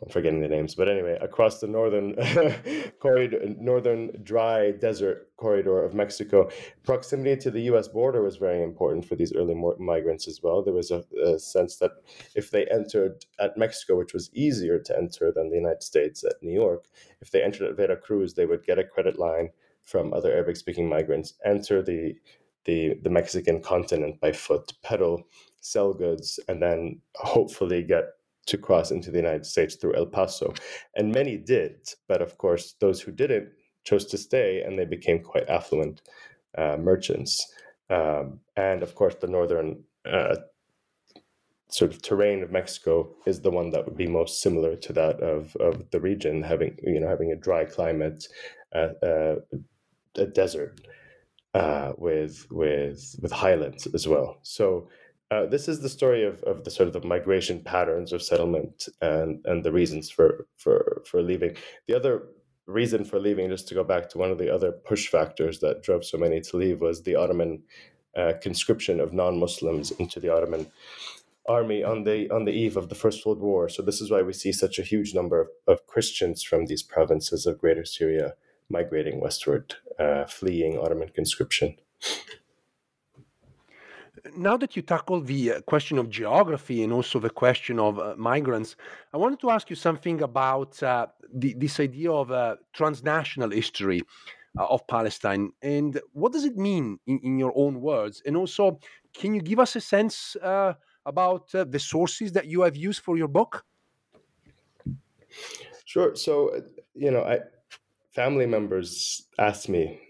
[0.04, 2.14] I'm forgetting the names, but anyway, across the northern
[3.00, 6.50] corridor, northern dry desert corridor of Mexico,
[6.82, 7.88] proximity to the U.S.
[7.88, 10.62] border was very important for these early migrants as well.
[10.62, 11.92] There was a, a, sense that
[12.34, 16.42] if they entered at Mexico, which was easier to enter than the United States at
[16.42, 16.84] New York,
[17.22, 19.48] if they entered at Veracruz, they would get a credit line
[19.84, 22.14] from other Arabic-speaking migrants, enter the
[22.64, 25.26] the, the Mexican continent by foot, pedal,
[25.60, 28.04] sell goods, and then hopefully get
[28.46, 30.52] to cross into the United States through El Paso.
[30.96, 31.76] And many did,
[32.08, 33.48] but of course, those who didn't
[33.84, 36.02] chose to stay and they became quite affluent
[36.56, 37.52] uh, merchants.
[37.90, 40.36] Um, and of course, the northern uh,
[41.68, 45.20] sort of terrain of Mexico is the one that would be most similar to that
[45.20, 48.26] of, of the region, having you know having a dry climate,
[48.74, 49.36] uh, uh
[50.16, 50.80] a desert
[51.54, 54.38] uh, with with with highlands as well.
[54.42, 54.88] So
[55.34, 58.88] uh, this is the story of, of the sort of the migration patterns of settlement
[59.00, 61.56] and, and the reasons for, for, for leaving.
[61.88, 62.22] The other
[62.66, 65.82] reason for leaving, just to go back to one of the other push factors that
[65.82, 67.62] drove so many to leave, was the Ottoman
[68.16, 70.68] uh, conscription of non-Muslims into the Ottoman
[71.46, 73.68] army on the on the eve of the First World War.
[73.68, 76.82] So this is why we see such a huge number of, of Christians from these
[76.82, 78.34] provinces of Greater Syria
[78.70, 81.76] migrating westward, uh, fleeing Ottoman conscription
[84.36, 88.14] now that you tackle the uh, question of geography and also the question of uh,
[88.16, 88.76] migrants,
[89.12, 94.02] I wanted to ask you something about uh, the, this idea of uh, transnational history.
[94.58, 95.52] uh, of Palestine.
[95.62, 98.22] And what does it mean in, in, your own words?
[98.24, 98.78] And also,
[99.12, 100.74] can you give us a sense uh,
[101.06, 103.64] about the sources that you have used for your book?
[105.84, 106.14] Sure.
[106.14, 106.62] So,
[106.94, 107.40] you know, I,
[108.12, 110.00] family members asked me,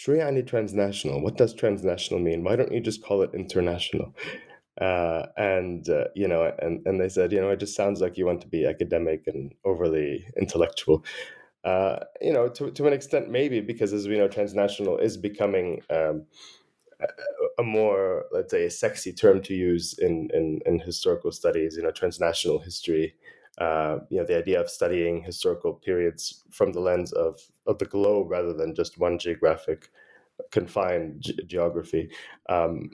[0.00, 2.42] Shriani transnational, what does transnational mean?
[2.42, 4.14] Why don't you just call it international?
[4.80, 8.16] Uh, and uh, you know, and and they said, you know, it just sounds like
[8.16, 11.04] you want to be academic and overly intellectual.
[11.64, 15.82] Uh, you know, to to an extent, maybe because as we know, transnational is becoming
[15.90, 16.24] um,
[17.02, 17.06] a,
[17.58, 21.76] a more, let's say, a sexy term to use in in, in historical studies.
[21.76, 23.14] You know, transnational history.
[23.60, 27.84] Uh, you know, the idea of studying historical periods from the lens of of the
[27.84, 29.90] globe rather than just one geographic
[30.50, 32.10] confined ge- geography.
[32.48, 32.90] Um,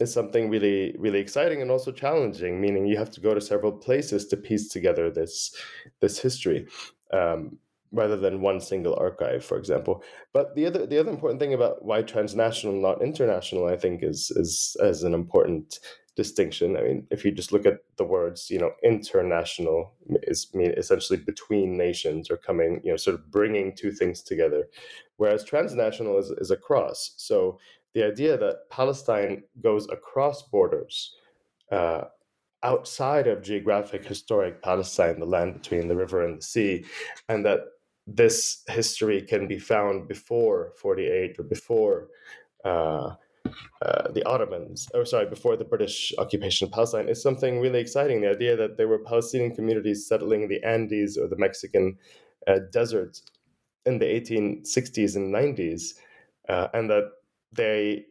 [0.00, 3.70] is something really really exciting and also challenging meaning you have to go to several
[3.70, 5.54] places to piece together this
[6.00, 6.66] this history
[7.12, 7.58] um,
[7.92, 10.02] rather than one single archive for example
[10.32, 14.30] but the other the other important thing about why transnational not international i think is
[14.36, 15.78] is as an important
[16.16, 16.76] distinction.
[16.76, 19.94] I mean if you just look at the words you know international
[20.24, 24.68] is mean essentially between nations or coming you know sort of bringing two things together
[25.16, 27.14] whereas transnational is, is across.
[27.16, 27.58] So
[27.94, 31.14] the idea that Palestine goes across borders
[31.70, 32.04] uh,
[32.62, 36.84] outside of geographic historic Palestine, the land between the river and the sea,
[37.28, 37.60] and that
[38.06, 42.08] this history can be found before 48 or before
[42.64, 43.14] uh,
[43.46, 48.20] uh, the Ottomans, or sorry, before the British occupation of Palestine, is something really exciting.
[48.20, 51.96] The idea that there were Palestinian communities settling the Andes or the Mexican
[52.46, 53.20] uh, desert
[53.86, 55.94] in the 1860s and 90s,
[56.48, 57.10] uh, and that
[57.52, 58.04] they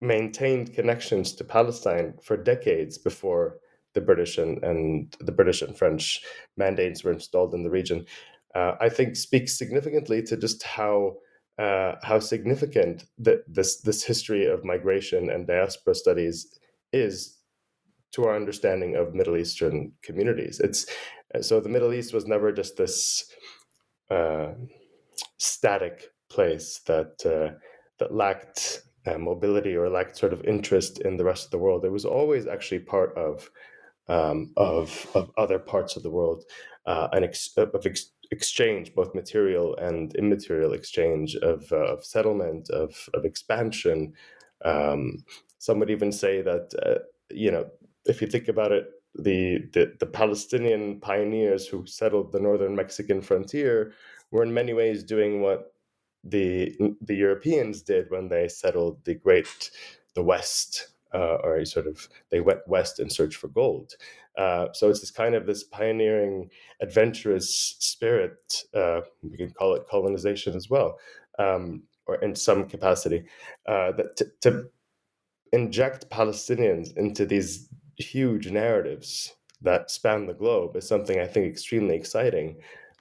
[0.00, 3.58] maintained connections to Palestine for decades before
[3.94, 6.22] the British and, and the British and French
[6.56, 8.06] mandates were installed in the region.
[8.54, 11.16] Uh, I think speaks significantly to just how
[11.58, 16.58] uh, how significant that this this history of migration and diaspora studies
[16.92, 17.38] is
[18.12, 20.60] to our understanding of Middle Eastern communities.
[20.60, 20.86] It's
[21.42, 23.24] so the Middle East was never just this
[24.10, 24.52] uh,
[25.38, 27.58] static place that uh,
[27.98, 31.84] that lacked uh, mobility or lacked sort of interest in the rest of the world.
[31.84, 33.50] It was always actually part of
[34.08, 36.44] um, of of other parts of the world,
[36.86, 42.70] uh, an ex- of ex- exchange, both material and immaterial exchange of uh, of settlement,
[42.70, 44.12] of of expansion.
[44.64, 45.24] Um,
[45.58, 47.66] some would even say that uh, you know
[48.06, 48.86] if you think about it.
[49.20, 53.92] The, the the Palestinian pioneers who settled the northern Mexican frontier
[54.30, 55.72] were in many ways doing what
[56.22, 59.70] the the Europeans did when they settled the great
[60.14, 63.92] the West, uh, or sort of they went west in search for gold.
[64.36, 68.64] Uh, so it's this kind of this pioneering, adventurous spirit.
[68.74, 70.98] Uh, we can call it colonization as well,
[71.38, 73.24] um, or in some capacity,
[73.66, 74.66] uh, that t- to
[75.52, 81.96] inject Palestinians into these huge narratives that span the globe is something I think extremely
[81.96, 82.58] exciting.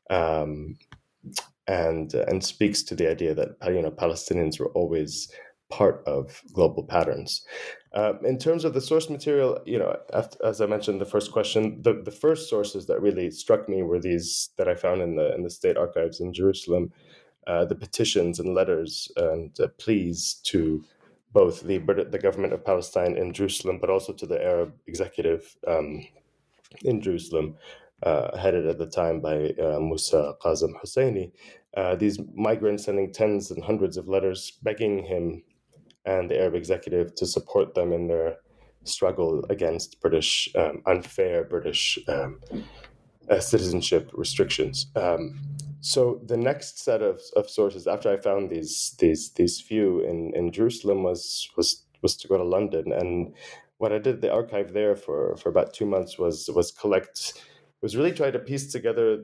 [0.10, 0.78] Um,
[1.68, 5.32] and and speaks to the idea that you know Palestinians were always
[5.70, 7.46] part of global patterns.
[7.94, 9.98] Um, in terms of the source material, you know,
[10.44, 14.00] as I mentioned, the first question, the, the first sources that really struck me were
[14.00, 16.92] these that I found in the in the state archives in Jerusalem,
[17.48, 20.84] uh, the petitions and letters and uh, pleas to
[21.32, 21.78] both the
[22.10, 26.06] the government of Palestine in Jerusalem, but also to the Arab executive um,
[26.84, 27.56] in Jerusalem,
[28.04, 31.32] uh, headed at the time by uh, Musa Kazem Husseini,
[31.76, 35.44] uh, these migrants sending tens and hundreds of letters begging him
[36.08, 38.38] and the Arab executive to support them in their
[38.84, 42.40] struggle against British um, unfair British um,
[43.30, 44.88] uh, citizenship restrictions.
[44.96, 45.40] Um,
[45.82, 50.34] so the next set of, of sources after I found these these these few in,
[50.36, 53.34] in Jerusalem was was was to go to London and
[53.78, 57.34] what I did the archive there for, for about two months was was collect
[57.82, 59.24] was really try to piece together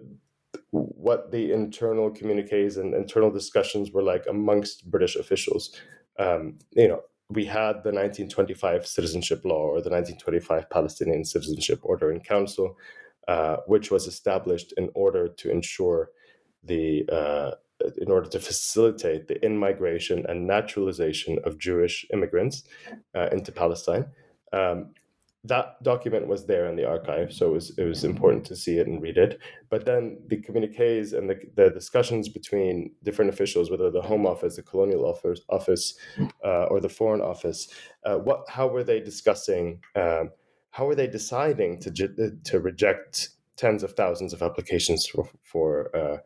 [0.72, 5.76] what the internal communiques and internal discussions were like amongst British officials.
[6.20, 12.12] Um, you know, we had the 1925 Citizenship Law or the 1925 Palestinian Citizenship Order
[12.12, 12.78] in Council,
[13.28, 16.10] uh, which was established in order to ensure
[16.64, 17.52] the uh,
[17.98, 22.64] in order to facilitate the in-migration and naturalization of Jewish immigrants
[23.16, 24.06] uh, into Palestine.
[24.54, 24.94] Um,
[25.46, 28.78] that document was there in the archive, so it was it was important to see
[28.78, 29.40] it and read it.
[29.70, 34.56] But then the communiques and the, the discussions between different officials, whether the Home Office,
[34.56, 35.96] the Colonial Office, office
[36.46, 37.68] uh, or the Foreign Office,
[38.06, 39.80] uh, what how were they discussing?
[39.96, 40.32] Um,
[40.72, 41.92] how were they deciding to
[42.46, 46.18] to reject tens of thousands of applications for for uh,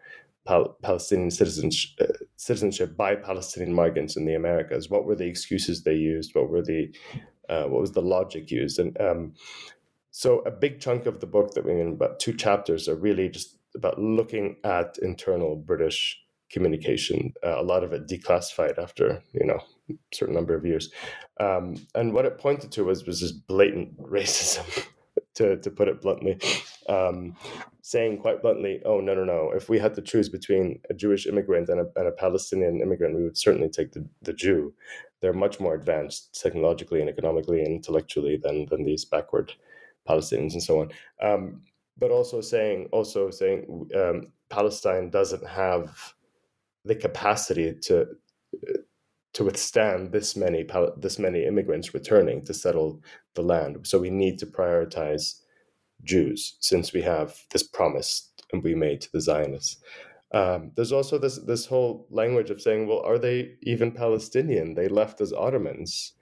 [0.46, 4.90] Pal- Palestinian citizenship, uh, citizenship by Palestinian migrants in the Americas.
[4.90, 6.34] What were the excuses they used?
[6.36, 6.96] What were the
[7.50, 8.80] uh, what was the logic used?
[8.80, 9.34] And um,
[10.12, 13.30] so, a big chunk of the book that we in about two chapters are really
[13.30, 16.20] just about looking at internal British
[16.52, 17.34] communication.
[17.46, 20.92] Uh, a lot of it declassified after you know a certain number of years,
[21.40, 24.86] um, and what it pointed to was was just blatant racism.
[25.38, 26.40] to, to put it bluntly,
[26.88, 27.36] um,
[27.82, 29.52] saying quite bluntly, oh, no, no, no.
[29.56, 33.16] If we had to choose between a Jewish immigrant and a, and a Palestinian immigrant,
[33.16, 34.74] we would certainly take the, the Jew.
[35.22, 39.54] They're much more advanced technologically and economically and intellectually than, than these backward
[40.08, 40.90] Palestinians and so on.
[41.22, 41.62] Um,
[41.98, 46.14] but also saying, also saying um, Palestine doesn't have
[46.86, 48.08] the capacity to
[49.34, 50.66] to withstand this many
[50.98, 53.02] this many immigrants returning to settle
[53.36, 53.86] the land.
[53.86, 55.42] So we need to prioritize
[56.04, 59.78] Jews since we have this promise and we made to the Zionists.
[60.34, 64.76] Um, there's also this this whole language of saying, well, are they even Palestinian?
[64.76, 66.14] They left as Ottomans,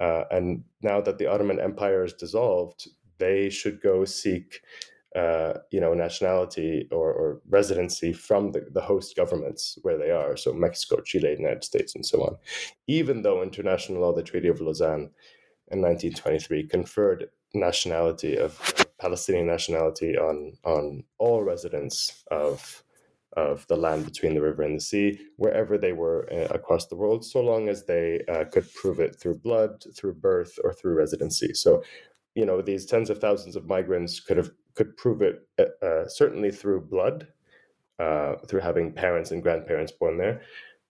[0.00, 4.62] uh, and now that the Ottoman Empire is dissolved, they should go seek
[5.14, 10.36] uh, you know, nationality or, or residency from the, the host governments where they are,
[10.36, 12.36] so Mexico, Chile, United States, and so on.
[12.86, 15.10] Even though international law, the Treaty of Lausanne
[15.70, 18.58] in 1923, conferred nationality of
[19.02, 22.84] Palestinian nationality on on all residents of
[23.34, 26.96] of the land between the river and the sea, wherever they were uh, across the
[26.96, 30.94] world, so long as they uh, could prove it through blood, through birth, or through
[30.94, 31.54] residency.
[31.54, 31.82] So,
[32.34, 36.08] you know, these tens of thousands of migrants could have could prove it uh, uh,
[36.08, 37.28] certainly through blood,
[37.98, 40.42] uh, through having parents and grandparents born there,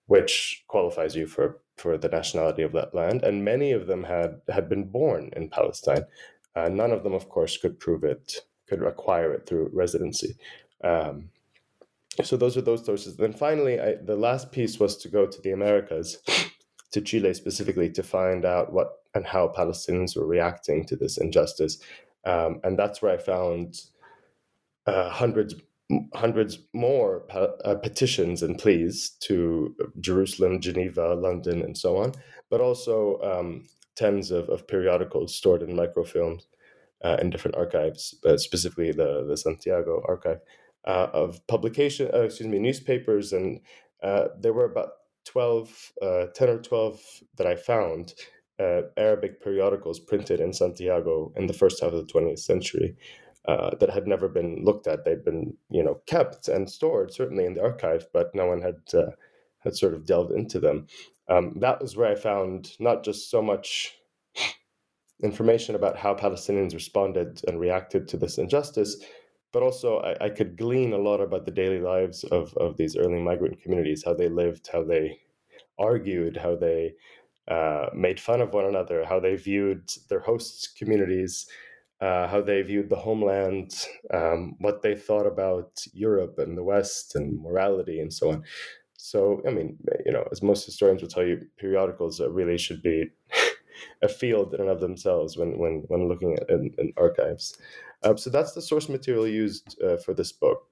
[0.07, 3.23] which qualifies you for for the nationality of that land.
[3.25, 6.05] And many of them had had been born in Palestine.
[6.55, 10.37] Uh, none of them, of course, could prove it, could acquire it through residency.
[10.85, 11.31] Um,
[12.23, 13.17] so those are those sources.
[13.17, 16.19] Then finally, I, the last piece was to go to the Americas,
[16.93, 21.79] to Chile specifically, to find out what and how Palestinians were reacting to this injustice
[22.25, 23.81] um, and that's where I found
[24.87, 25.55] uh, hundreds
[26.15, 32.13] hundreds more uh, petitions and pleas to Jerusalem, Geneva, London, and so on,
[32.49, 36.45] but also um, tens of, of periodicals stored in microfilms
[37.05, 40.41] uh, in different archives, uh, specifically the, the Santiago archive
[40.87, 43.33] uh, of publication, uh, excuse me, newspapers.
[43.33, 43.61] And
[44.41, 44.91] there were about
[45.27, 45.93] 12,
[46.35, 47.01] 10 or 12
[47.37, 48.15] that I found
[48.63, 52.97] uh, Arabic periodicals printed in Santiago in the first half of the 20th century
[53.49, 55.05] uh, that had never been looked at.
[55.05, 58.77] They'd been, you know, kept and stored certainly in the archive, but no one had
[58.95, 59.13] uh,
[59.61, 60.87] had sort of delved into them.
[61.29, 63.95] Um, that was where I found not just so much
[65.23, 68.97] information about how Palestinians responded and reacted to this injustice,
[69.53, 72.97] but also I, I could glean a lot about the daily lives of, of these
[72.97, 75.21] early migrant communities, how they lived, how they
[75.79, 76.95] argued, how they
[77.49, 81.47] uh, made fun of one another, how they viewed their hosts' communities,
[82.01, 87.15] uh, how they viewed the homeland, um, what they thought about Europe and the West
[87.15, 88.45] and morality and so on.
[89.05, 93.11] So, I mean, you know, as most historians will tell you, periodicals really should be
[94.03, 97.59] a field in and of themselves when when when looking at in, in archives.
[98.05, 100.63] Um, so that's the source material used uh, for this book.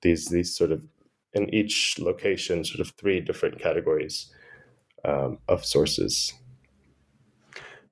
[0.00, 0.88] These these sort of
[1.34, 4.32] in each location, sort of three different categories
[5.04, 6.32] um, of sources.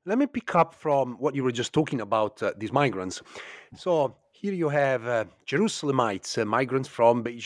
[0.06, 3.20] Let me pick up from what you were just talking about, uh, these migrants.
[3.76, 7.44] So here you have uh, Jerusalemites, uh, migrants from Beit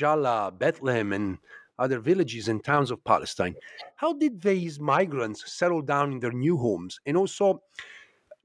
[0.60, 1.38] Bethlehem, and
[1.78, 3.54] other villages and towns of Palestine.
[3.96, 7.00] How did these migrants settle down in their new homes?
[7.06, 7.62] And also,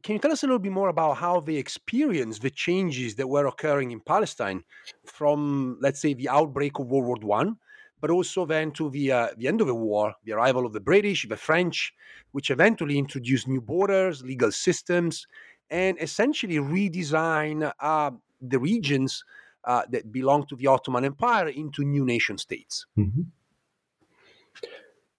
[0.03, 3.27] can you tell us a little bit more about how they experienced the changes that
[3.27, 4.63] were occurring in Palestine
[5.05, 7.57] from, let's say, the outbreak of World War One
[8.01, 10.79] but also then to the, uh, the end of the war, the arrival of the
[10.79, 11.93] British, the French,
[12.31, 15.27] which eventually introduced new borders, legal systems,
[15.69, 19.23] and essentially redesign uh, the regions
[19.63, 22.85] uh, that belonged to the Ottoman Empire into new nation states.
[22.97, 23.21] Mm-hmm.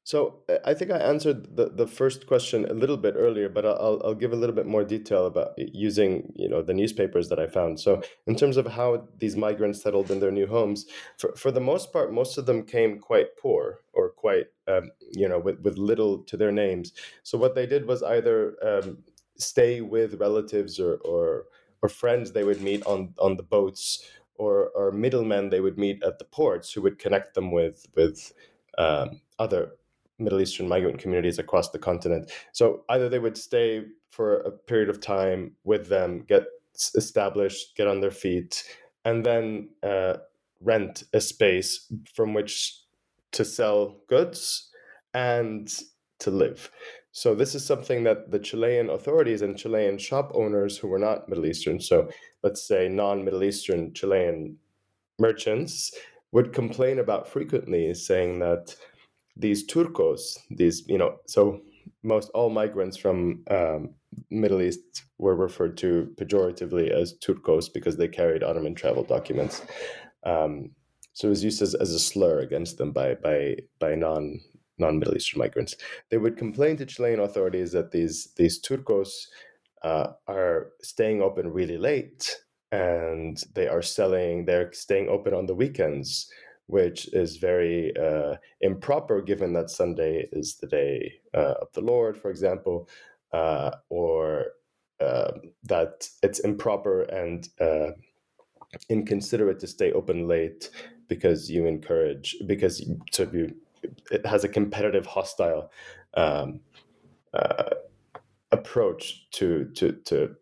[0.04, 4.00] So I think I answered the, the first question a little bit earlier, but I'll,
[4.04, 7.46] I'll give a little bit more detail about using you know the newspapers that I
[7.46, 7.78] found.
[7.78, 10.86] So in terms of how these migrants settled in their new homes,
[11.18, 15.28] for, for the most part, most of them came quite poor or quite um, you
[15.28, 16.92] know with, with little to their names.
[17.22, 18.98] So what they did was either um,
[19.38, 21.44] stay with relatives or, or
[21.80, 24.04] or friends they would meet on on the boats
[24.42, 28.32] or or middlemen they would meet at the ports who would connect them with with
[28.78, 29.72] um, other
[30.18, 32.30] Middle Eastern migrant communities across the continent.
[32.52, 36.44] So either they would stay for a period of time with them, get
[36.94, 38.64] established, get on their feet,
[39.04, 40.14] and then uh,
[40.60, 42.80] rent a space from which
[43.32, 44.70] to sell goods
[45.14, 45.72] and
[46.20, 46.70] to live.
[47.12, 51.28] So this is something that the Chilean authorities and Chilean shop owners who were not
[51.28, 52.08] Middle Eastern, so
[52.42, 54.56] let's say non-Middle Eastern Chilean
[55.18, 55.92] merchants
[56.32, 58.74] would complain about frequently, saying that
[59.36, 61.60] these turcos, these you know, so
[62.02, 63.90] most all migrants from um,
[64.30, 69.62] Middle East were referred to pejoratively as turcos because they carried Ottoman travel documents.
[70.24, 70.70] Um,
[71.12, 74.40] so it was used as, as a slur against them by by by non
[74.82, 75.76] non Middle Eastern migrants.
[76.10, 79.10] They would complain to Chilean authorities that these these turcos
[79.82, 82.36] uh, are staying open really late
[82.72, 84.44] and they are selling.
[84.46, 86.30] They're staying open on the weekends,
[86.66, 92.16] which is very uh, improper given that Sunday is the day uh, of the Lord,
[92.16, 92.88] for example,
[93.32, 94.46] uh, or
[95.00, 95.32] uh,
[95.64, 97.92] that it's improper and uh,
[98.88, 100.70] inconsiderate to stay open late
[101.08, 103.54] because you encourage because so you
[104.10, 105.70] it has a competitive hostile
[106.14, 106.60] um,
[107.34, 107.70] uh,
[108.52, 110.34] approach to to to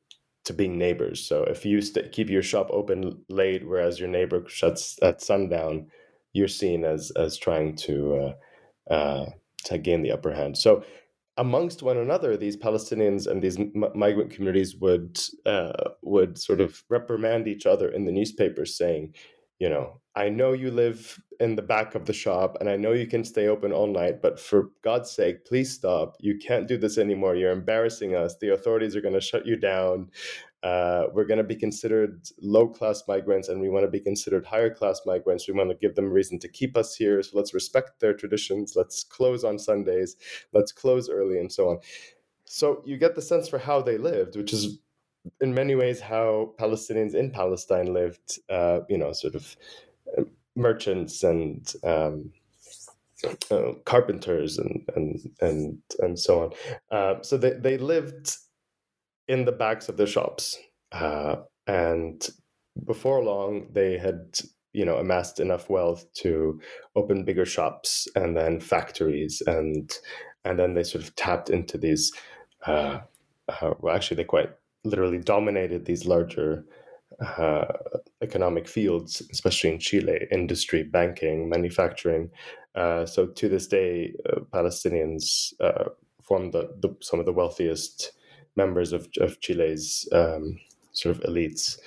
[0.44, 1.26] to being neighbors.
[1.26, 5.88] So if you st- keep your shop open late, whereas your neighbor shuts at sundown,
[6.32, 8.34] you're seen as as trying to
[8.90, 9.26] uh, uh,
[9.64, 10.58] to gain the upper hand.
[10.58, 10.84] So
[11.36, 16.82] amongst one another, these Palestinians and these m- migrant communities would uh, would sort of
[16.88, 19.14] reprimand each other in the newspapers, saying,
[19.60, 22.92] you know, I know you live in the back of the shop and I know
[22.92, 26.16] you can stay open all night, but for God's sake, please stop.
[26.18, 27.36] You can't do this anymore.
[27.36, 28.36] You're embarrassing us.
[28.40, 30.10] The authorities are going to shut you down.
[30.62, 34.44] Uh, we're going to be considered low class migrants and we want to be considered
[34.44, 35.46] higher class migrants.
[35.46, 37.22] We want to give them a reason to keep us here.
[37.22, 38.74] So let's respect their traditions.
[38.74, 40.16] Let's close on Sundays.
[40.52, 41.78] Let's close early and so on.
[42.46, 44.80] So you get the sense for how they lived, which is
[45.40, 49.56] in many ways how Palestinians in Palestine lived, uh, you know, sort of
[50.16, 50.22] uh,
[50.56, 52.32] merchants and um,
[53.50, 56.50] uh, carpenters and and and and so on.
[56.90, 58.36] Uh, so they they lived
[59.28, 60.56] in the backs of their shops,
[60.92, 62.28] uh, and
[62.86, 64.38] before long they had
[64.72, 66.60] you know amassed enough wealth to
[66.94, 69.98] open bigger shops and then factories and
[70.44, 72.12] and then they sort of tapped into these.
[72.66, 73.00] Uh,
[73.80, 74.50] well, actually, they quite
[74.84, 76.64] literally dominated these larger
[77.24, 77.64] uh,
[78.22, 82.30] economic fields, especially in Chile, industry, banking, manufacturing.
[82.74, 85.90] Uh, so to this day, uh, Palestinians uh,
[86.22, 88.12] form the, the, some of the wealthiest
[88.56, 90.58] members of, of Chile's um,
[90.92, 91.78] sort of elites,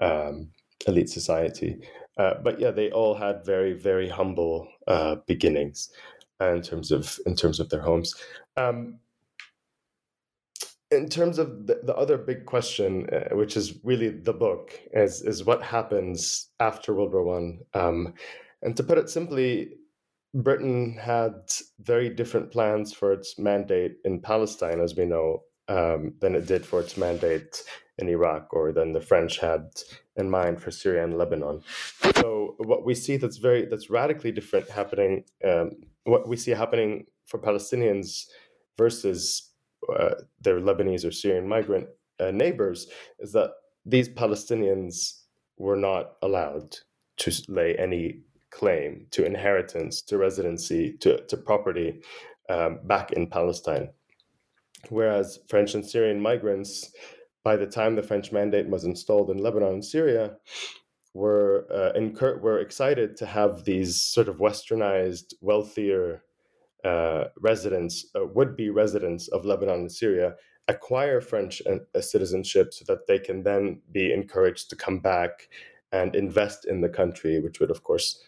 [0.00, 0.48] um,
[0.86, 1.78] elite society.
[2.18, 5.90] Uh, but yeah, they all had very, very humble uh, beginnings
[6.40, 8.14] in terms of in terms of their homes.
[8.56, 8.98] Um,
[10.92, 15.22] in terms of the, the other big question, uh, which is really the book, is
[15.22, 17.60] is what happens after World War One.
[17.74, 18.14] Um,
[18.62, 19.74] and to put it simply,
[20.34, 21.34] Britain had
[21.80, 26.64] very different plans for its mandate in Palestine, as we know, um, than it did
[26.64, 27.62] for its mandate
[27.98, 29.64] in Iraq, or than the French had
[30.16, 31.62] in mind for Syria and Lebanon.
[32.16, 35.24] So what we see that's very that's radically different happening.
[35.44, 35.70] Um,
[36.04, 38.26] what we see happening for Palestinians
[38.76, 39.51] versus
[39.98, 41.88] uh, their Lebanese or Syrian migrant
[42.20, 42.86] uh, neighbors
[43.18, 43.52] is that
[43.84, 45.22] these Palestinians
[45.58, 46.76] were not allowed
[47.18, 48.20] to lay any
[48.50, 52.00] claim to inheritance, to residency, to, to property
[52.48, 53.90] um, back in Palestine.
[54.88, 56.92] Whereas French and Syrian migrants,
[57.44, 60.36] by the time the French mandate was installed in Lebanon and Syria,
[61.14, 66.22] were uh, incur- were excited to have these sort of westernized, wealthier
[66.84, 70.34] uh, residents, uh, would be residents of Lebanon and Syria,
[70.68, 75.48] acquire French uh, citizenship so that they can then be encouraged to come back
[75.92, 78.22] and invest in the country, which would, of course,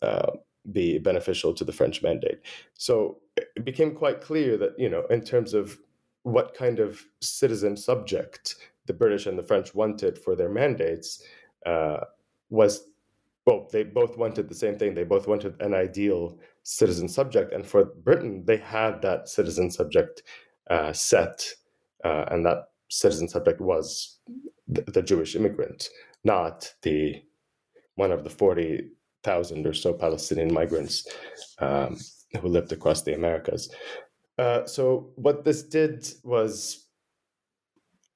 [0.00, 0.32] uh,
[0.70, 2.40] be beneficial to the French mandate.
[2.74, 5.78] So it became quite clear that, you know, in terms of
[6.22, 11.22] what kind of citizen subject the British and the French wanted for their mandates
[11.66, 11.98] uh,
[12.50, 12.88] was
[13.44, 14.94] well, they both wanted the same thing.
[14.94, 17.52] They both wanted an ideal citizen subject.
[17.52, 20.22] And for Britain, they had that citizen subject
[20.70, 21.44] uh, set,
[22.04, 24.20] uh, and that citizen subject was
[24.68, 25.88] the, the, Jewish immigrant,
[26.24, 27.22] not the
[27.96, 31.06] one of the 40,000 or so Palestinian migrants
[31.58, 31.98] um,
[32.40, 33.70] who lived across the Americas.
[34.38, 36.86] Uh, so, what this did was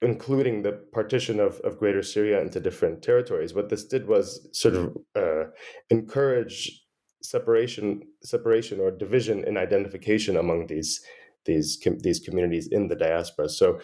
[0.02, 4.74] including the partition of, of Greater Syria into different territories, what this did was sort
[4.74, 5.44] of uh,
[5.90, 6.85] encourage
[7.22, 11.00] separation, separation or division in identification among these
[11.44, 13.48] these com- these communities in the diaspora.
[13.48, 13.80] So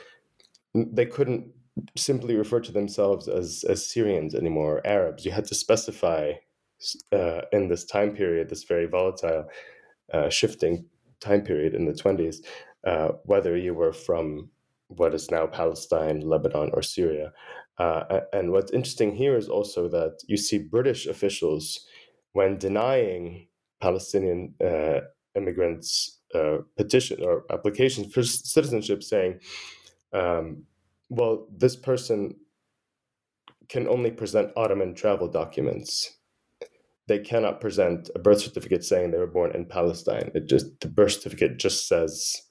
[0.75, 1.53] they couldn't
[1.97, 5.25] simply refer to themselves as as Syrians anymore, or Arabs.
[5.25, 6.33] You had to specify
[7.13, 9.45] uh, in this time period, this very volatile,
[10.13, 10.85] uh, shifting
[11.21, 12.37] time period in the 20s,
[12.87, 14.51] uh, whether you were from
[14.89, 17.33] what is now Palestine, Lebanon, or Syria.
[17.79, 21.87] Uh, and what's interesting here is also that you see British officials,
[22.33, 23.49] when denying
[23.81, 25.01] Palestinian uh,
[25.35, 29.41] immigrants uh, petition or applications for citizenship, saying,
[30.13, 30.65] um,
[31.11, 32.37] well, this person
[33.69, 36.19] can only present Ottoman travel documents.
[37.07, 40.31] They cannot present a birth certificate saying they were born in Palestine.
[40.35, 42.43] It just the birth certificate just says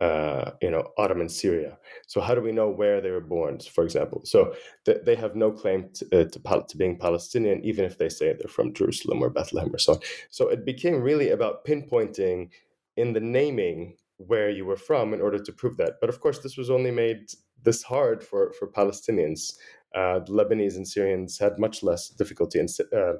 [0.00, 1.78] uh, you know, Ottoman Syria.
[2.06, 4.22] So how do we know where they were born, for example?
[4.24, 8.08] So th- they have no claim to, uh, to, to, being Palestinian, even if they
[8.08, 10.00] say they're from Jerusalem or Bethlehem or so on.
[10.30, 12.50] So it became really about pinpointing
[12.96, 15.94] in the naming where you were from in order to prove that.
[16.00, 17.30] But of course, this was only made
[17.62, 19.54] this hard for, for Palestinians.
[19.94, 22.58] Uh, the Lebanese and Syrians had much less difficulty.
[22.58, 23.14] And uh,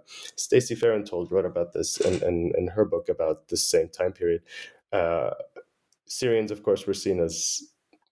[0.77, 4.43] Fahrenthold wrote about this in, in, in, her book about this same time period.
[4.93, 5.31] Uh,
[6.09, 7.63] Syrians, of course, were seen as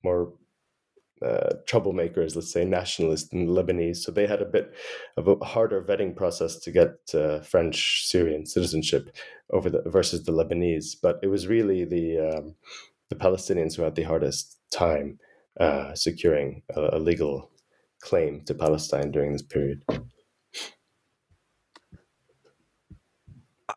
[0.04, 0.32] more
[1.24, 3.98] uh, troublemakers, let's say nationalists than Lebanese.
[3.98, 4.74] So they had a bit
[5.16, 9.16] of a harder vetting process to get uh, French Syrian citizenship
[9.50, 10.96] over the versus the Lebanese.
[11.02, 12.54] But it was really the um,
[13.08, 15.18] the Palestinians who had the hardest time
[15.58, 17.50] uh, securing a, a legal
[18.00, 19.82] claim to Palestine during this period.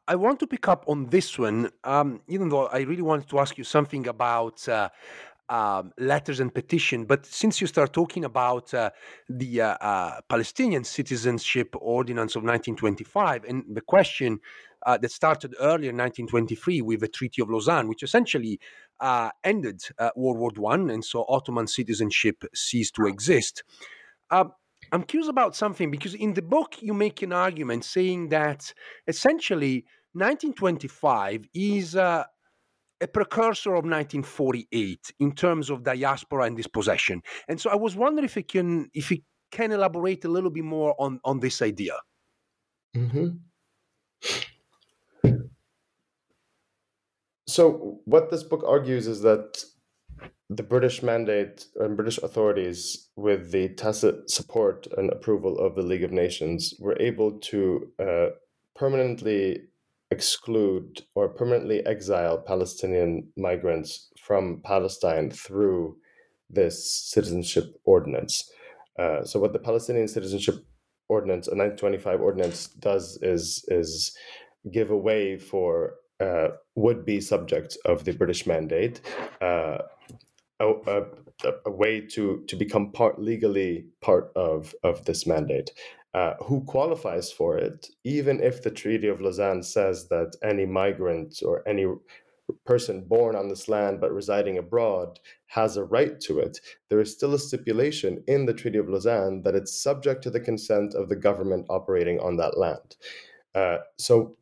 [0.07, 3.39] I want to pick up on this one, um, even though I really wanted to
[3.39, 4.89] ask you something about uh,
[5.49, 7.05] um, letters and petition.
[7.05, 8.91] But since you start talking about uh,
[9.27, 14.39] the uh, uh Palestinian Citizenship Ordinance of 1925, and the question
[14.85, 18.59] uh, that started earlier in 1923 with the Treaty of Lausanne, which essentially
[18.99, 19.81] uh, ended
[20.15, 23.63] World War One, and so Ottoman citizenship ceased to exist.
[24.29, 24.51] Um,
[24.91, 28.73] I'm curious about something because in the book you make an argument saying that
[29.07, 32.23] essentially 1925 is uh,
[33.01, 37.21] a precursor of 1948 in terms of diaspora and dispossession.
[37.47, 39.19] And so I was wondering if you can if you
[39.51, 41.97] can elaborate a little bit more on on this idea.
[42.95, 43.27] Mm-hmm.
[47.47, 49.63] So what this book argues is that
[50.49, 56.03] the British mandate and British authorities, with the tacit support and approval of the League
[56.03, 58.27] of Nations, were able to uh,
[58.75, 59.61] permanently
[60.11, 65.97] exclude or permanently exile Palestinian migrants from Palestine through
[66.49, 68.51] this citizenship ordinance.
[68.97, 70.65] Uh, so, what the Palestinian Citizenship
[71.09, 74.15] Ordinance, a 1925 ordinance, does is is
[74.71, 79.01] give a way for uh, would be subjects of the British mandate.
[80.61, 81.03] A, a,
[81.65, 85.71] a, way to to become part legally part of of this mandate
[86.13, 91.41] uh, who qualifies for it, even if the Treaty of Lausanne says that any migrant
[91.45, 91.85] or any
[92.65, 97.13] person born on this land but residing abroad has a right to it, there is
[97.13, 101.09] still a stipulation in the Treaty of Lausanne that it's subject to the consent of
[101.09, 102.95] the government operating on that land.
[103.53, 104.35] Uh, so,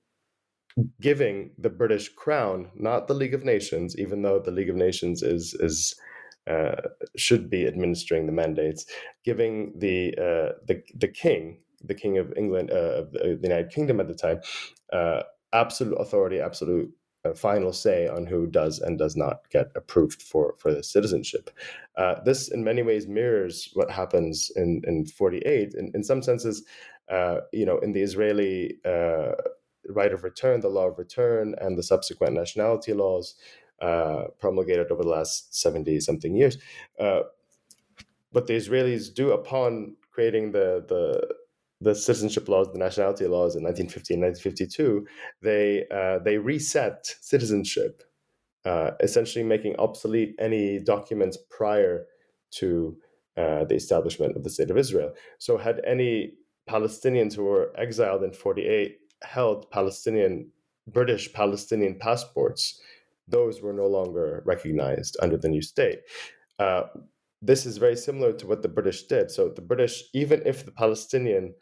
[1.01, 5.22] giving the British Crown, not the League of Nations, even though the League of Nations
[5.22, 5.95] is is
[6.48, 6.76] uh,
[7.16, 8.86] should be administering the mandates,
[9.24, 14.00] giving the uh, the the king, the king of England, uh, of the United Kingdom
[14.00, 14.41] at the time,
[14.93, 15.24] uh,
[15.54, 16.91] absolute authority, absolute
[17.26, 21.50] uh, final say on who does and does not get approved for for the citizenship.
[22.26, 25.74] this, in many ways, mirrors what happens in in forty eight.
[25.74, 26.66] In, in some senses,
[27.54, 28.80] you know, in the Israeli
[29.89, 33.36] right of return, the law of return, and the subsequent nationality laws
[33.82, 36.58] uh, promulgated over the last 70 something years.
[37.00, 37.22] Uh,
[38.48, 41.36] the Israelis do upon creating the, the,
[41.82, 45.08] the citizenship laws, the nationality laws in 1950 and 1952,
[45.42, 48.04] they, uh, they reset citizenship,
[48.66, 52.06] uh, essentially making obsolete any documents prior
[52.52, 52.98] to
[53.38, 55.14] uh, the establishment of the state of Israel.
[55.38, 56.34] So, had any
[56.68, 60.50] Palestinians who were exiled in 48 held Palestinian,
[60.88, 62.82] British Palestinian passports,
[63.28, 66.00] those were no longer recognized under the new state.
[66.60, 66.84] Uh,
[67.42, 69.30] this is very similar to what the British did.
[69.30, 71.54] So the British, even if the Palestinian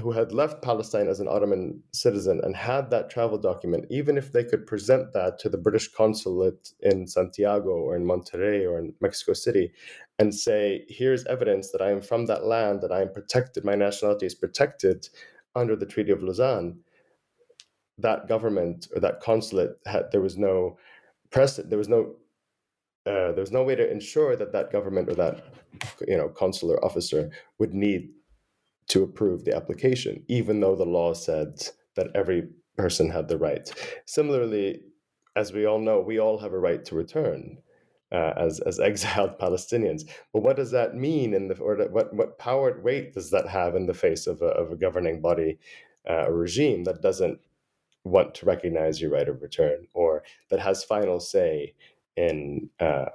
[0.00, 4.32] who had left Palestine as an Ottoman citizen and had that travel document, even if
[4.32, 8.92] they could present that to the British consulate in Santiago or in Monterrey or in
[9.00, 9.72] Mexico City
[10.18, 13.74] and say, here's evidence that I am from that land, that I am protected, my
[13.74, 15.08] nationality is protected
[15.54, 16.78] under the Treaty of Lausanne,
[17.98, 20.78] that government or that consulate had there was no
[21.30, 22.14] precedent there was no
[23.06, 25.44] uh, there was no way to ensure that that government or that
[26.08, 28.10] you know consular officer would need
[28.88, 31.62] to approve the application, even though the law said
[31.94, 33.70] that every person had the right.
[34.06, 34.80] Similarly,
[35.34, 37.58] as we all know, we all have a right to return.
[38.12, 40.02] Uh, as as exiled Palestinians.
[40.32, 43.74] But what does that mean in the or what what power weight does that have
[43.74, 45.58] in the face of a, of a governing body,
[46.08, 47.40] uh, a regime that doesn't
[48.06, 51.74] want to recognize your right of return or that has final say
[52.16, 53.06] in uh,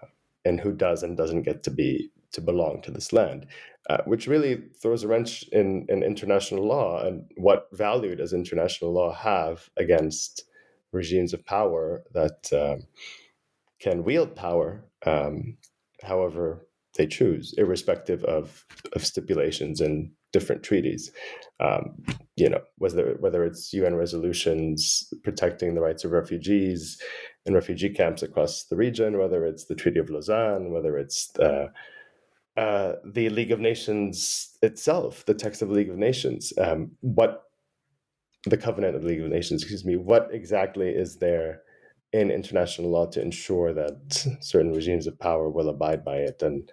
[0.45, 3.45] in who does and doesn't get to be to belong to this land,
[3.89, 8.93] uh, which really throws a wrench in, in international law and what value does international
[8.93, 10.45] law have against
[10.93, 12.87] regimes of power that um,
[13.79, 15.57] can wield power um,
[16.03, 16.67] however
[16.97, 21.11] they choose, irrespective of, of stipulations in different treaties.
[21.59, 22.03] Um,
[22.35, 26.99] you know, whether whether it's UN resolutions protecting the rights of refugees
[27.45, 31.71] in refugee camps across the region, whether it's the Treaty of Lausanne, whether it's the
[32.57, 37.43] uh, the League of Nations itself, the text of the League of Nations, um, what
[38.45, 41.61] the Covenant of the League of Nations, excuse me, what exactly is there
[42.11, 46.41] in international law to ensure that certain regimes of power will abide by it?
[46.41, 46.69] And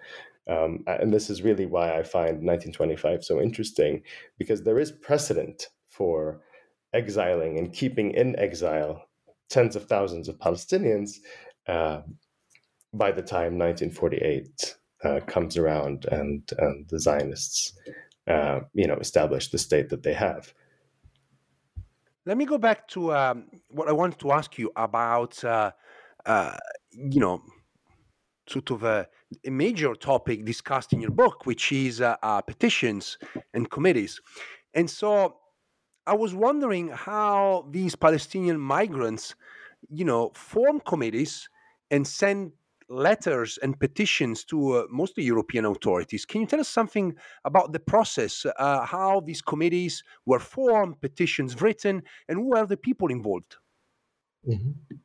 [0.49, 4.01] um, and this is really why I find 1925 so interesting,
[4.37, 6.41] because there is precedent for
[6.93, 9.05] exiling and keeping in exile
[9.49, 11.17] tens of thousands of Palestinians
[11.67, 12.01] uh,
[12.93, 17.73] by the time 1948 uh, comes around and, and the Zionists,
[18.27, 20.53] uh, you know, establish the state that they have.
[22.25, 25.71] Let me go back to um, what I wanted to ask you about, uh,
[26.25, 26.57] uh,
[26.91, 27.43] you know,
[28.47, 29.07] sort of a,
[29.45, 33.17] a, major topic discussed in your book, which is uh, uh, petitions
[33.53, 34.21] and committees.
[34.73, 35.37] And so
[36.07, 39.35] I was wondering how these Palestinian migrants,
[39.89, 41.49] you know, form committees
[41.91, 42.51] and send
[42.89, 46.25] letters and petitions to uh, mostly European authorities.
[46.25, 47.15] Can you tell us something
[47.45, 52.77] about the process, uh, how these committees were formed, petitions written, and who are the
[52.77, 53.57] people involved?
[54.47, 54.95] Mm-hmm.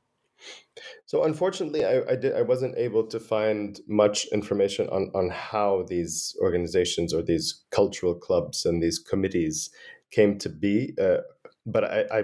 [1.06, 5.84] So unfortunately, I, I, did I wasn't able to find much information on on how
[5.88, 9.70] these organizations or these cultural clubs and these committees
[10.10, 10.94] came to be.
[11.00, 11.18] Uh,
[11.64, 12.22] but I, I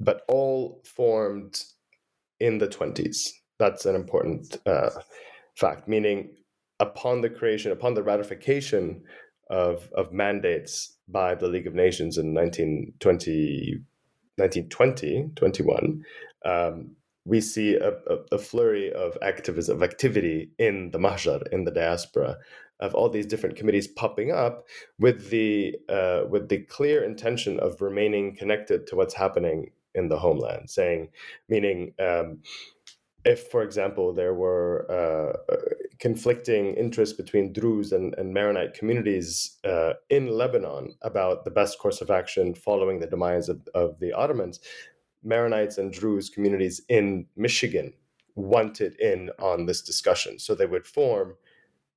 [0.00, 1.64] but all formed
[2.38, 4.90] in the twenties that's an important uh,
[5.56, 6.30] fact, meaning
[6.80, 9.02] upon the creation, upon the ratification
[9.50, 13.80] of, of mandates by the League of Nations in 1920,
[14.36, 16.04] 1920 21,
[16.44, 16.90] um,
[17.28, 21.70] we see a, a, a, flurry of activism, of activity in the Mahjar, in the
[21.70, 22.36] diaspora,
[22.80, 24.66] of all these different committees popping up
[24.98, 30.18] with the uh, with the clear intention of remaining connected to what's happening in the
[30.18, 31.08] homeland, saying,
[31.48, 31.92] meaning.
[31.98, 32.38] Um,
[33.24, 35.56] if, for example, there were uh,
[35.98, 42.00] conflicting interests between Druze and, and Maronite communities uh, in Lebanon about the best course
[42.00, 44.60] of action following the demise of, of the Ottomans,
[45.26, 47.92] Maronites and Druze communities in Michigan
[48.36, 50.38] wanted in on this discussion.
[50.38, 51.34] So they would form,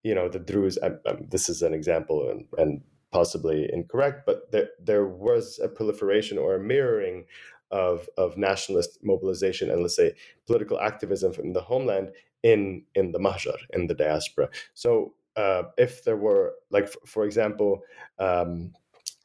[0.03, 0.78] you know, the Druze.
[0.84, 5.69] Um, um, this is an example and, and possibly incorrect, but there, there was a
[5.69, 7.26] proliferation or a mirroring
[7.72, 10.13] of of nationalist mobilization and let's say
[10.47, 12.11] political activism from the homeland
[12.43, 17.26] in in the mahjar in the diaspora so uh, if there were like f- for
[17.26, 17.82] example
[18.19, 18.74] um,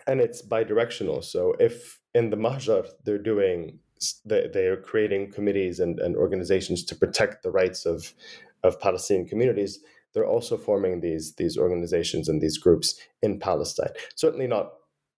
[0.07, 3.78] and it's bidirectional so if in the mahjar they're doing
[4.24, 8.12] they, are creating committees and, and organizations to protect the rights of
[8.62, 9.80] of palestinian communities
[10.12, 14.72] they're also forming these these organizations and these groups in palestine certainly not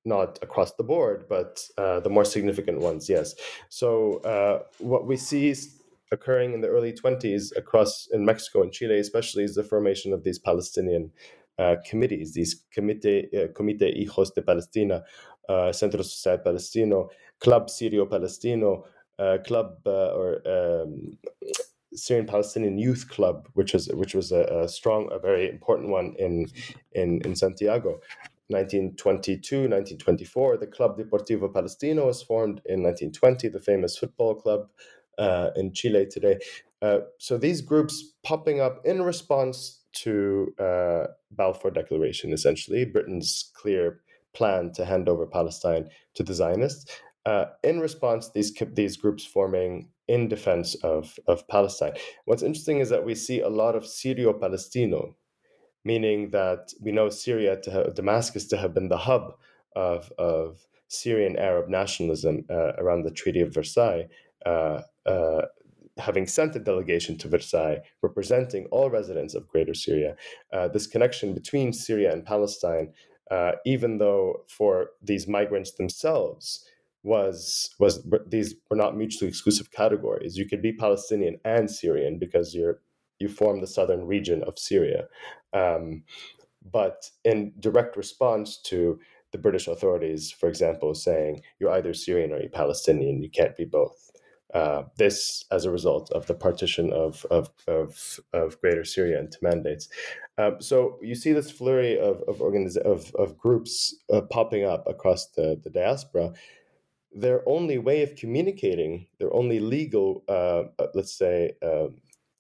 [0.05, 3.35] not across the board, but uh, the more significant ones, yes.
[3.69, 5.55] So uh, what we see
[6.11, 10.25] occurring in the early 20s across in Mexico and Chile, especially, is the formation of
[10.25, 11.13] these Palestinian
[11.59, 15.05] uh, committees, these Comité, uh, Comité Hijos de Palestina,
[15.73, 17.09] Centro Social Palestino,
[17.41, 18.85] Club Sirio Palestino,
[19.19, 21.19] uh, Club or um,
[21.95, 26.15] Syrian Palestinian Youth Club, which was which was a, a, strong, a very important one
[26.19, 26.47] in
[26.93, 28.01] in in Santiago.
[28.51, 34.69] 1922, 1924, the Club Deportivo Palestino was formed in 1920, the famous football club
[35.19, 36.39] uh, in Chile today.
[36.81, 44.01] Uh, so these groups popping up in response to uh, Balfour Declaration, essentially Britain's clear
[44.35, 47.01] plan to hand over Palestine to the Zionists.
[47.27, 51.93] Uh, in response, these these groups forming in defense of, of Palestine.
[52.25, 55.17] What's interesting is that we see a lot of Sirio Palestino,
[55.85, 59.35] meaning that we know Syria to have, Damascus to have been the hub
[59.77, 64.09] of, of Syrian Arab nationalism uh, around the Treaty of Versailles,
[64.47, 65.43] uh, uh,
[65.99, 70.17] having sent a delegation to Versailles representing all residents of Greater Syria.
[70.53, 72.93] Uh, this connection between Syria and Palestine
[73.31, 76.65] uh, even though for these migrants themselves
[77.03, 80.37] was was these were not mutually exclusive categories.
[80.37, 82.81] You could be Palestinian and Syrian because you're
[83.19, 85.05] you form the southern region of Syria.
[85.53, 86.05] Um,
[86.71, 88.99] but in direct response to
[89.33, 93.65] the British authorities, for example, saying you're either Syrian or you're Palestinian, you can't be
[93.65, 94.08] both.
[94.55, 99.37] Uh, this as a result of the partition of of of, of Greater Syria into
[99.43, 99.91] mandates.
[100.39, 104.89] Um, so you see this flurry of of, organiz- of, of groups uh, popping up
[104.89, 106.33] across the, the diaspora.
[107.13, 111.97] Their only way of communicating, their only legal, uh, uh let's say, um,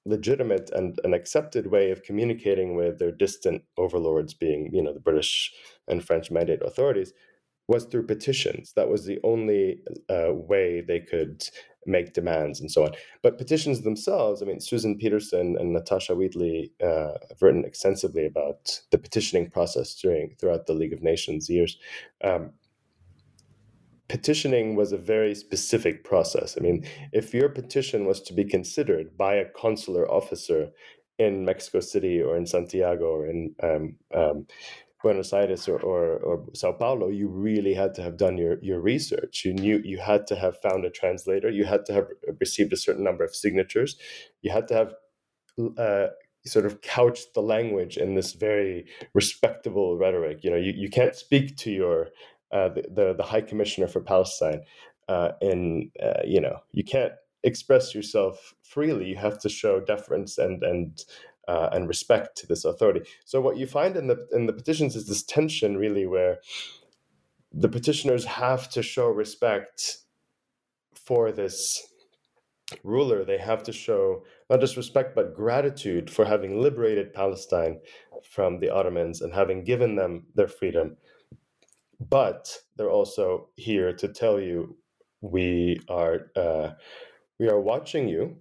[0.07, 5.01] legitimate and an accepted way of communicating with their distant overlords, being you know the
[5.01, 5.53] British
[5.89, 7.13] and French mandate authorities,
[7.69, 8.73] was through petitions.
[8.75, 11.49] That was the only uh, way they could
[11.87, 12.93] make demands and so on.
[13.23, 18.81] But petitions themselves, I mean, Susan Pedersen and Natasha Wheatley uh, have written extensively about
[18.91, 21.79] the petitioning process during throughout the League of Nations years.
[22.25, 22.53] Um,
[24.09, 26.57] petitioning was a very specific process.
[26.59, 30.71] I mean, if your petition was to be considered by a consular officer
[31.19, 34.47] in Mexico City or in Santiago or in um, um,
[35.03, 38.81] Buenos Aires or, or, or, Sao Paulo, you really had to have done your, your
[38.81, 39.45] research.
[39.45, 41.51] You knew you had to have found a translator.
[41.51, 42.09] You had to have
[42.41, 43.97] received a certain number of signatures.
[44.43, 44.95] You had to have
[45.79, 46.09] uh,
[46.47, 50.43] sort of couched the language in this very respectable rhetoric.
[50.43, 52.09] You know, you, you can't speak to your
[52.51, 54.63] uh, the, the, the High Commissioner for Palestine
[55.09, 57.13] uh, in uh, you know you can't
[57.45, 59.07] express yourself freely.
[59.07, 60.99] You have to show deference and and
[61.49, 63.01] uh, and respect to this authority.
[63.25, 66.39] So what you find in the in the petitions is this tension really where
[67.53, 69.99] the petitioners have to show respect
[70.95, 71.87] for this
[72.85, 73.25] ruler.
[73.25, 77.81] They have to show not just respect but gratitude for having liberated Palestine
[78.31, 80.99] from the Ottomans and having given them their freedom.
[81.99, 84.77] But they're also here to tell you
[85.23, 86.73] we are uh,
[87.41, 88.37] we are watching you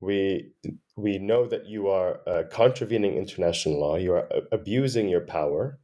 [0.00, 0.52] we
[1.00, 3.96] we know that you are uh, contravening international law.
[3.96, 5.78] You are uh, abusing your power.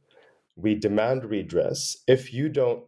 [0.55, 1.97] We demand redress.
[2.07, 2.83] If you don't,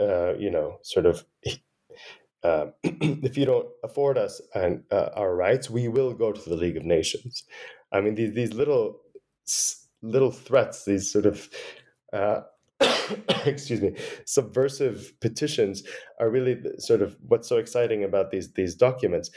[0.00, 1.24] uh, you know, sort of,
[2.42, 6.56] uh, if you don't afford us and uh, our rights, we will go to the
[6.56, 7.44] League of Nations.
[7.92, 9.00] I mean, these these little
[10.02, 11.48] little threats, these sort of.
[12.12, 12.42] Uh,
[13.46, 13.94] excuse me
[14.26, 15.82] subversive petitions
[16.20, 19.30] are really sort of what's so exciting about these these documents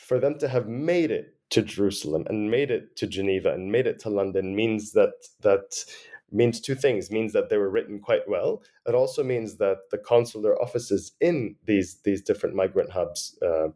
[0.00, 3.86] for them to have made it to Jerusalem and made it to Geneva and made
[3.86, 5.84] it to London means that that
[6.32, 7.10] means two things.
[7.10, 8.62] Means that they were written quite well.
[8.86, 13.68] It also means that the consular offices in these these different migrant hubs uh,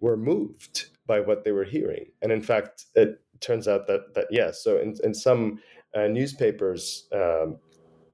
[0.00, 2.06] were moved by what they were hearing.
[2.22, 5.60] And in fact it turns out that that yes so in, in some
[5.94, 7.58] uh, newspapers um,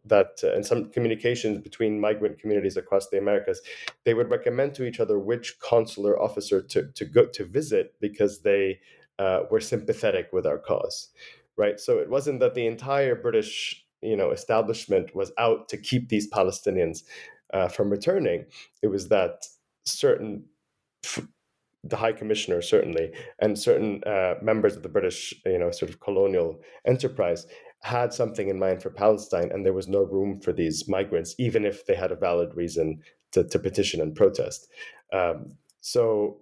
[0.08, 3.60] that uh, in some communications between migrant communities across the Americas,
[4.04, 8.40] they would recommend to each other which consular officer to, to go to visit because
[8.40, 8.80] they
[9.18, 11.08] uh, were sympathetic with our cause,
[11.56, 11.80] right?
[11.80, 16.30] So it wasn't that the entire British you know establishment was out to keep these
[16.30, 17.02] Palestinians
[17.52, 18.44] uh, from returning.
[18.82, 19.46] It was that
[19.84, 20.44] certain
[21.84, 26.00] the High Commissioner certainly, and certain uh, members of the British, you know, sort of
[26.00, 27.46] colonial enterprise
[27.80, 31.64] had something in mind for Palestine, and there was no room for these migrants, even
[31.64, 33.00] if they had a valid reason
[33.32, 34.68] to, to petition and protest.
[35.12, 36.38] Um, so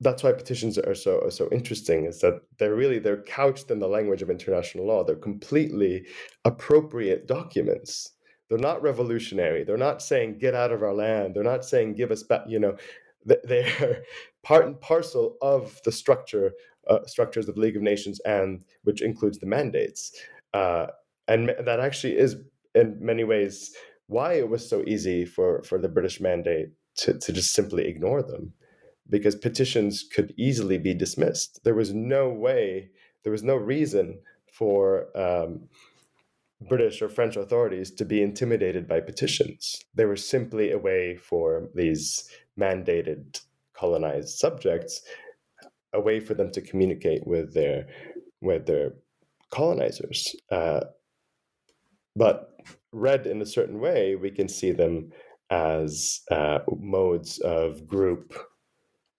[0.00, 3.78] that's why petitions are so are so interesting is that they're really they're couched in
[3.78, 5.04] the language of international law.
[5.04, 6.06] They're completely
[6.44, 8.12] appropriate documents.
[8.48, 9.64] They're not revolutionary.
[9.64, 11.34] They're not saying get out of our land.
[11.34, 12.76] They're not saying give us back you know.
[13.24, 14.04] They're
[14.44, 16.52] part and parcel of the structure
[16.88, 20.12] uh, structures of league of nations and which includes the mandates
[20.56, 20.86] uh,
[21.32, 22.32] and that actually is
[22.74, 23.54] in many ways
[24.06, 26.68] why it was so easy for, for the British mandate
[27.00, 28.44] to, to just simply ignore them,
[29.14, 31.60] because petitions could easily be dismissed.
[31.64, 32.90] There was no way,
[33.22, 34.06] there was no reason
[34.58, 34.80] for
[35.24, 35.68] um,
[36.68, 39.62] British or French authorities to be intimidated by petitions.
[39.94, 43.40] They were simply a way for these mandated
[43.80, 45.02] colonized subjects,
[45.92, 47.86] a way for them to communicate with their
[48.40, 48.92] with their
[49.50, 50.34] colonizers.
[50.50, 50.80] Uh,
[52.14, 52.50] but
[52.92, 55.10] read in a certain way, we can see them
[55.50, 58.34] as uh, modes of group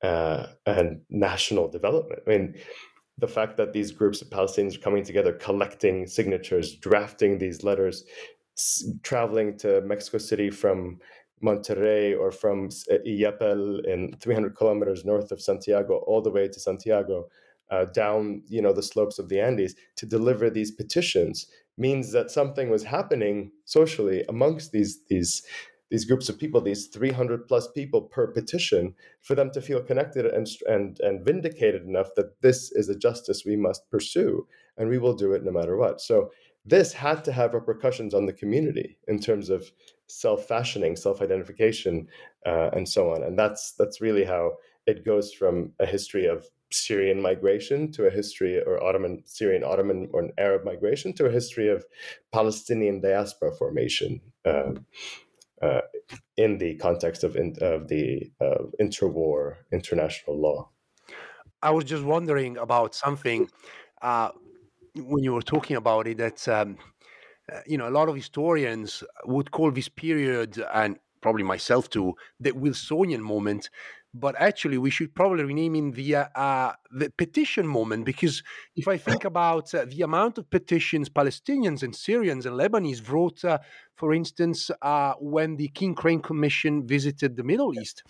[0.04, 2.22] uh, and national development.
[2.28, 2.56] I mean,
[3.18, 8.04] the fact that these groups of Palestinians are coming together, collecting signatures, drafting these letters,
[8.58, 11.00] s- traveling to Mexico City from
[11.44, 12.70] Monterrey or from
[13.06, 17.28] Illapel in 300 kilometers north of Santiago all the way to Santiago
[17.70, 21.48] uh, down you know the slopes of the Andes to deliver these petitions
[21.78, 25.44] means that something was happening socially amongst these these
[25.90, 30.26] these groups of people, these 300 plus people per petition, for them to feel connected
[30.26, 34.46] and, and, and vindicated enough that this is a justice we must pursue
[34.78, 36.02] and we will do it no matter what.
[36.02, 36.32] So
[36.66, 39.72] this had to have repercussions on the community in terms of
[40.08, 42.08] self-fashioning, self-identification,
[42.46, 43.24] uh, and so on.
[43.24, 48.12] And that's that's really how it goes from a history of Syrian migration to a
[48.12, 51.86] history or Ottoman Syrian Ottoman or an Arab migration to a history of
[52.32, 54.22] Palestinian diaspora formation.
[54.46, 54.74] Uh,
[55.62, 55.82] uh,
[56.38, 60.70] in the context of, in, of the uh, interwar international law.
[61.64, 63.50] I was just wondering about something
[64.02, 64.30] uh,
[64.96, 66.78] when you were talking about it that um,
[67.52, 72.14] uh, you know a lot of historians would call this period and probably myself too
[72.40, 73.70] the Wilsonian moment
[74.20, 78.44] but actually we should probably rename it the uh, the petition moment because
[78.76, 83.44] if I think about uh, the amount of petitions Palestinians and Syrians and Lebanese wrote,
[83.46, 83.60] uh,
[83.96, 88.04] for instance, uh, when the King Crane Commission visited the Middle East.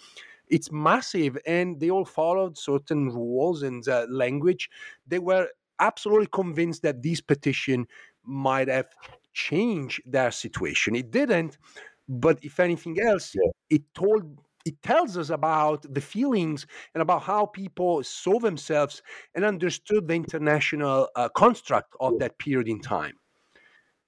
[0.49, 4.70] It's massive, and they all followed certain rules and uh, language.
[5.05, 5.49] They were
[5.80, 7.86] absolutely convinced that this petition
[8.24, 8.88] might have
[9.34, 10.95] changed their situation.
[10.95, 11.58] It didn't,
[12.08, 13.51] but if anything else, yeah.
[13.70, 19.01] it told it tells us about the feelings and about how people saw themselves
[19.36, 23.15] and understood the international uh, construct of that period in time.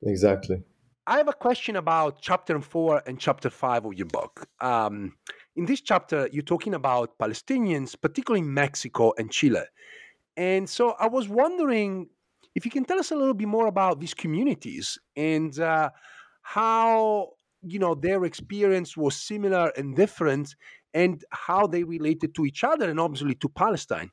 [0.03, 0.63] Exactly.
[1.07, 4.47] I have a question about chapter four and chapter five of your book.
[4.61, 5.13] Um,
[5.55, 9.63] in this chapter, you're talking about Palestinians, particularly in Mexico and Chile.
[10.37, 12.09] And so I was wondering
[12.55, 15.89] if you can tell us a little bit more about these communities and uh,
[16.41, 17.31] how
[17.61, 20.55] you know their experience was similar and different
[20.93, 24.09] and how they related to each other and obviously to palestine.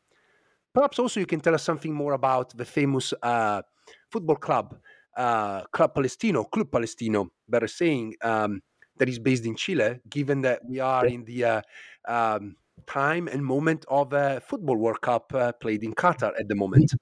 [0.75, 3.63] Perhaps also you can tell us something more about the famous uh,
[4.11, 4.77] football club
[5.17, 8.61] uh, club palestino club palestino better saying um,
[8.99, 11.63] that is based in chile given that we are in the uh,
[12.07, 16.55] um, time and moment of a football world cup uh, played in qatar at the
[16.55, 16.93] moment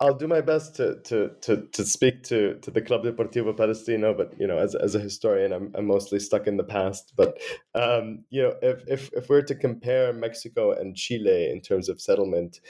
[0.00, 4.14] I'll do my best to to to, to speak to, to the Club Deportivo Palestino,
[4.14, 7.12] but you know, as, as a historian, I'm, I'm mostly stuck in the past.
[7.16, 7.38] But
[7.74, 12.00] um, you know, if, if if we're to compare Mexico and Chile in terms of
[12.00, 12.60] settlement,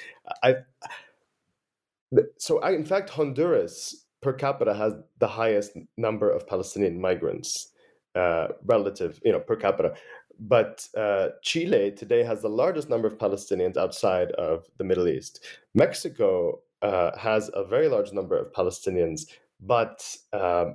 [0.43, 0.57] I
[2.39, 7.73] so I, in fact Honduras per capita has the highest number of Palestinian migrants
[8.15, 9.95] uh, relative, you know, per capita.
[10.39, 15.45] But uh, Chile today has the largest number of Palestinians outside of the Middle East.
[15.75, 19.21] Mexico uh, has a very large number of Palestinians,
[19.61, 20.67] but uh,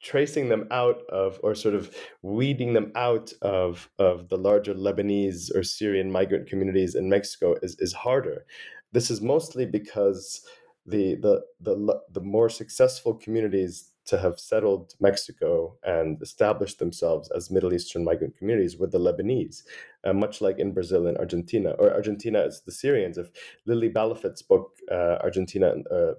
[0.00, 5.54] tracing them out of, or sort of weeding them out of, of the larger Lebanese
[5.56, 8.44] or Syrian migrant communities in Mexico is, is harder.
[8.92, 10.44] This is mostly because
[10.86, 17.50] the, the, the, the more successful communities to have settled Mexico and established themselves as
[17.50, 19.62] Middle Eastern migrant communities were the Lebanese,
[20.04, 23.18] uh, much like in Brazil and Argentina, or Argentina is the Syrians.
[23.18, 23.30] If
[23.66, 26.14] Lily Balloffet's book, uh, Argentina, uh,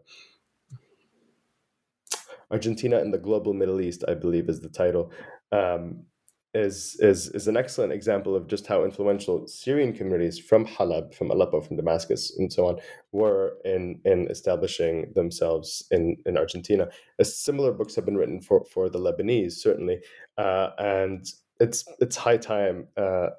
[2.51, 5.11] Argentina and the Global Middle East, I believe, is the title.
[5.51, 6.05] Um,
[6.53, 11.31] is is is an excellent example of just how influential Syrian communities from Halab, from
[11.31, 12.77] Aleppo, from Damascus, and so on
[13.11, 16.89] were in in establishing themselves in in Argentina.
[17.21, 19.99] Similar books have been written for for the Lebanese, certainly,
[20.37, 21.25] uh, and
[21.59, 22.87] it's it's high time.
[22.95, 23.29] Uh,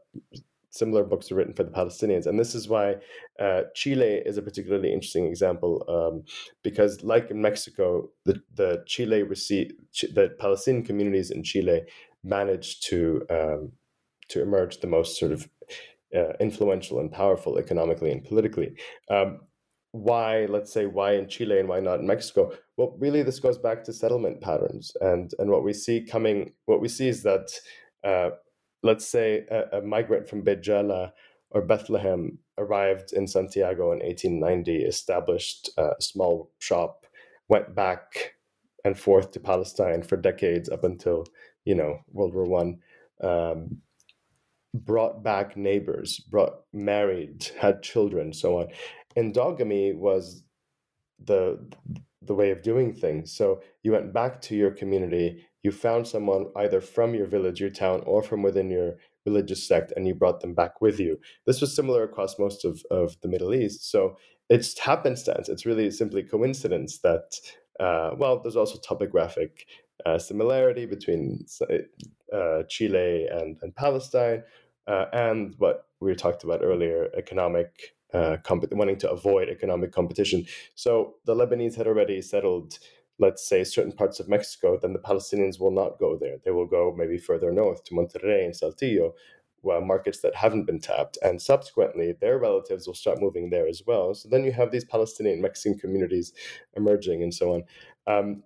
[0.71, 2.97] similar books are written for the Palestinians, and this is why
[3.39, 6.25] uh, Chile is a particularly interesting example um,
[6.65, 9.73] because, like in Mexico, the the Chile receive
[10.13, 11.83] the Palestinian communities in Chile
[12.25, 13.73] managed to um,
[14.29, 15.49] to emerge the most sort of
[16.15, 18.75] uh, influential and powerful economically and politically.
[19.11, 19.41] Um,
[19.93, 22.53] why, let's say, why in Chile and why not in Mexico?
[22.77, 26.81] Well, really, this goes back to settlement patterns, and and what we see coming, what
[26.81, 27.49] we see is that,
[28.03, 28.31] uh,
[28.83, 31.13] let's say, a, a, migrant from Beit Jala
[31.51, 37.07] or Bethlehem arrived in Santiago in 1890, established a small shop,
[37.49, 38.35] went back
[38.85, 41.25] and forth to Palestine for decades up until
[41.65, 42.79] you know World War One,
[43.23, 43.79] um,
[44.75, 48.69] brought back neighbors, brought married, had children, so on.
[49.17, 50.43] Endogamy was
[51.23, 51.59] the
[52.23, 53.33] the way of doing things.
[53.33, 57.71] So you went back to your community, you found someone either from your village, your
[57.71, 58.97] town, or from within your
[59.27, 61.19] religious sect, and you brought them back with you.
[61.47, 63.91] This was similar across most of, of the Middle East.
[63.91, 64.17] So
[64.49, 65.49] it's happenstance.
[65.49, 67.41] It's really simply coincidence that,
[67.81, 69.67] uh, well, there's also topographic
[70.19, 71.47] similarity between
[72.33, 74.43] uh, Chile and, and Palestine.
[74.87, 80.45] Uh, and what we talked about earlier, economic uh, comp- wanting to avoid economic competition.
[80.75, 82.79] So the Lebanese had already settled,
[83.19, 84.79] let's say, certain parts of Mexico.
[84.81, 86.37] Then the Palestinians will not go there.
[86.45, 89.13] They will go maybe further north to Monterrey and Saltillo,
[89.63, 91.17] well, markets that haven't been tapped.
[91.23, 94.15] And subsequently, their relatives will start moving there as well.
[94.15, 96.33] So then you have these Palestinian Mexican communities
[96.75, 97.63] emerging and so on.
[98.07, 98.43] Um,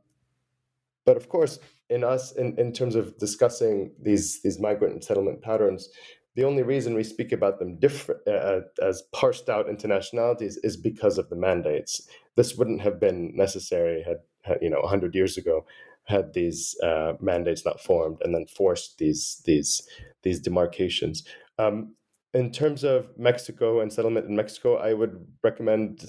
[1.09, 5.41] but of course, in us, in, in terms of discussing these, these migrant and settlement
[5.41, 5.89] patterns,
[6.37, 10.77] the only reason we speak about them different uh, uh as parsed out internationalities is
[10.77, 12.07] because of the mandates.
[12.37, 15.65] This wouldn't have been necessary had, had you know 100 years ago
[16.05, 19.81] had these uh, mandates not formed and then forced these these
[20.25, 21.25] these demarcations.
[21.59, 21.95] Um,
[22.35, 26.05] in terms of Mexico and settlement in Mexico, I would recommend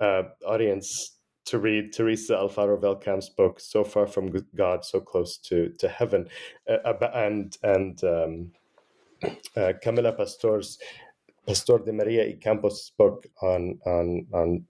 [0.00, 1.17] uh, audience
[1.48, 6.28] to read Teresa Alfaro Velcamp's book "So Far from God, So Close to to Heaven,"
[6.68, 8.52] uh, and and um,
[9.56, 10.78] uh, Camila Pastor's
[11.46, 14.64] Pastor de Maria y Campos' book on on on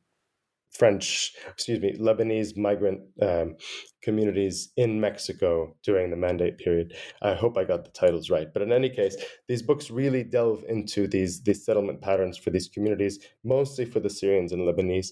[0.70, 3.56] French, excuse me, Lebanese migrant um,
[4.02, 6.94] communities in Mexico during the mandate period.
[7.22, 8.46] I hope I got the titles right.
[8.52, 9.16] But in any case,
[9.48, 14.10] these books really delve into these, these settlement patterns for these communities, mostly for the
[14.10, 15.08] Syrians and Lebanese.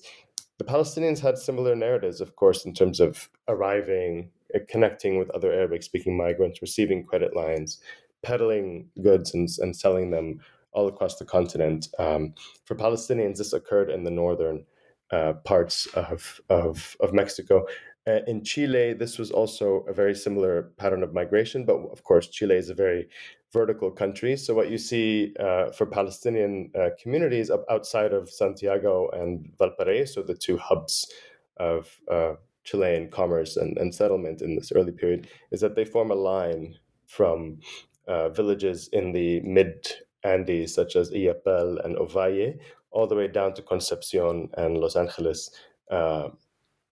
[0.58, 5.52] The Palestinians had similar narratives, of course, in terms of arriving, uh, connecting with other
[5.52, 7.80] Arabic speaking migrants, receiving credit lines,
[8.22, 10.40] peddling goods and, and selling them
[10.72, 11.88] all across the continent.
[11.98, 12.34] Um,
[12.64, 14.64] for Palestinians, this occurred in the northern
[15.10, 17.66] uh, parts of, of, of Mexico.
[18.08, 22.28] Uh, in Chile, this was also a very similar pattern of migration, but of course,
[22.28, 23.08] Chile is a very
[23.52, 24.36] vertical country.
[24.36, 30.22] So, what you see uh, for Palestinian uh, communities up outside of Santiago and Valparaiso,
[30.22, 31.12] the two hubs
[31.56, 36.12] of uh, Chilean commerce and, and settlement in this early period, is that they form
[36.12, 36.76] a line
[37.08, 37.58] from
[38.06, 39.84] uh, villages in the mid
[40.22, 42.58] Andes, such as Illapel and Ovalle,
[42.92, 45.50] all the way down to Concepcion and Los Angeles.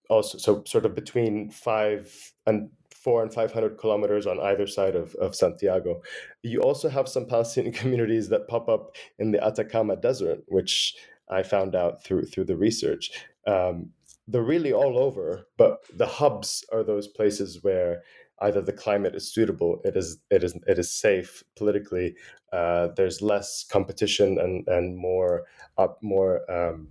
[0.09, 2.71] Also, so sort of between five and
[3.05, 6.03] four and 500 kilometers on either side of, of Santiago.
[6.43, 10.95] You also have some Palestinian communities that pop up in the Atacama Desert, which
[11.29, 13.11] I found out through through the research.
[13.47, 13.91] Um,
[14.27, 18.03] they're really all over, but the hubs are those places where
[18.41, 22.15] either the climate is suitable, it is it is it is safe politically.
[22.53, 25.45] Uh, there's less competition and and more
[25.77, 26.89] up more um,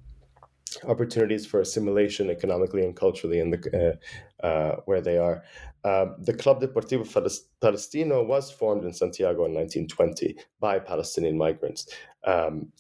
[0.86, 3.98] opportunities for assimilation economically and culturally in the
[4.44, 5.44] uh, uh, where they are.
[5.86, 7.06] Um, the Club Deportivo
[7.60, 11.88] Palestino was formed in Santiago in 1920 by Palestinian migrants.
[12.24, 12.72] Um,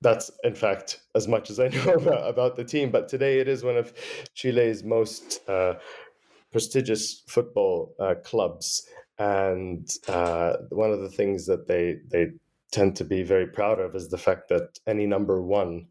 [0.00, 2.90] that's in fact as much as I know about, about, the team.
[2.90, 3.92] But today it is one of
[4.34, 5.74] Chile's most uh,
[6.52, 8.88] prestigious football uh, clubs,
[9.18, 12.28] and uh, one of the things that they they
[12.70, 15.86] tend to be very proud of is the fact that any number one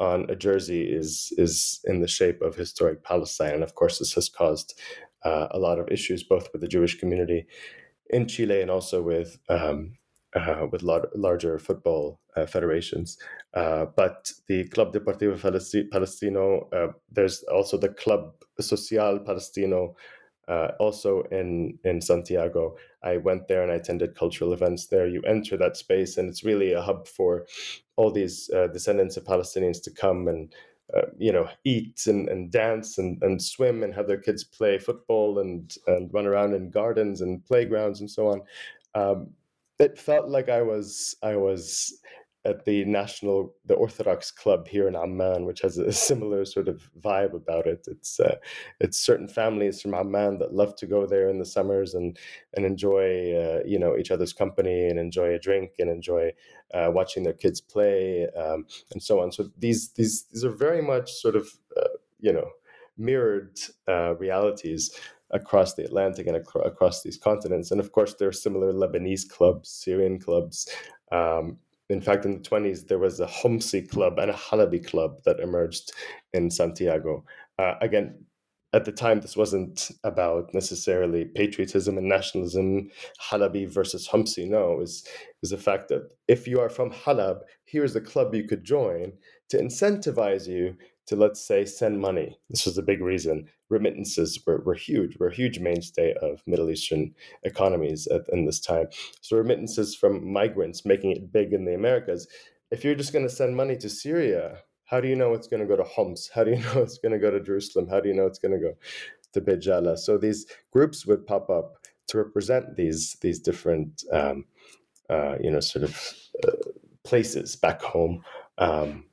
[0.00, 3.54] on a jersey is is in the shape of historic Palestine.
[3.54, 4.74] And of course, this has caused
[5.24, 7.46] uh, a lot of issues both with the Jewish community
[8.08, 9.98] in Chile and also with um,
[10.34, 13.18] uh, with lar- larger football uh, federations.
[13.54, 15.38] Uh, but the Club Deportivo
[15.90, 19.96] Palestino, uh, there's also the Club Social Palestino,
[20.50, 22.76] uh, also in, in Santiago.
[23.02, 25.06] I went there and I attended cultural events there.
[25.06, 27.46] You enter that space, and it's really a hub for
[27.96, 30.52] all these uh, descendants of Palestinians to come and
[30.94, 34.76] uh, you know, eat and, and dance and, and swim and have their kids play
[34.76, 38.42] football and, and run around in gardens and playgrounds and so on.
[38.96, 39.30] Um,
[39.78, 42.00] it felt like I was I was
[42.44, 46.90] at the national the Orthodox club here in Amman, which has a similar sort of
[46.98, 47.86] vibe about it.
[47.86, 48.36] It's uh,
[48.80, 52.18] it's certain families from Amman that love to go there in the summers and
[52.54, 56.32] and enjoy uh, you know each other's company and enjoy a drink and enjoy
[56.72, 59.32] uh, watching their kids play um, and so on.
[59.32, 61.88] So these these these are very much sort of uh,
[62.20, 62.48] you know
[62.96, 64.90] mirrored uh, realities
[65.32, 67.70] across the Atlantic and ac- across these continents.
[67.70, 70.68] And of course, there are similar Lebanese clubs, Syrian clubs.
[71.12, 71.58] Um,
[71.90, 75.40] in fact, in the 20s, there was a Homsi club and a Halabi club that
[75.40, 75.92] emerged
[76.32, 77.24] in Santiago.
[77.58, 78.24] Uh, again,
[78.72, 82.88] at the time, this wasn't about necessarily patriotism and nationalism,
[83.20, 84.48] Halabi versus Homsi.
[84.48, 85.04] No, it was,
[85.42, 89.12] the fact that if you are from Halab, here's a club you could join
[89.48, 90.76] to incentivize you
[91.08, 92.38] to, let's say, send money.
[92.50, 93.48] This was a big reason.
[93.70, 97.14] Remittances were, were huge, were a huge mainstay of Middle Eastern
[97.44, 98.88] economies at, in this time.
[99.20, 102.28] So, remittances from migrants making it big in the Americas.
[102.70, 105.60] If you're just going to send money to Syria, how do you know it's going
[105.60, 106.30] to go to Homs?
[106.34, 107.88] How do you know it's going to go to Jerusalem?
[107.88, 108.74] How do you know it's going to go
[109.32, 109.96] to Beit Jala?
[109.96, 111.76] So, these groups would pop up
[112.08, 114.04] to represent these, these different.
[114.12, 114.44] Um,
[115.10, 116.14] uh, you know, sort of
[116.46, 116.52] uh,
[117.02, 118.22] places back home.
[118.58, 119.06] Um,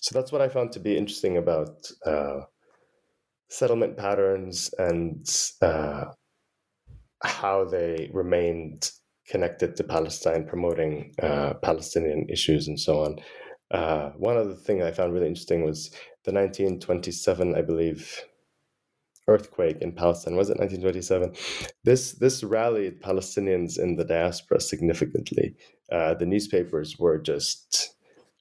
[0.00, 2.40] so that's what I found to be interesting about uh,
[3.48, 5.26] settlement patterns and
[5.62, 6.04] uh,
[7.22, 8.90] how they remained
[9.28, 13.18] connected to Palestine, promoting uh, Palestinian issues and so on.
[13.70, 15.90] Uh, one other thing I found really interesting was
[16.24, 18.22] the 1927, I believe,
[19.28, 20.36] earthquake in Palestine.
[20.36, 21.34] Was it 1927?
[21.84, 25.54] This this rallied Palestinians in the diaspora significantly.
[25.92, 27.94] Uh, the newspapers were just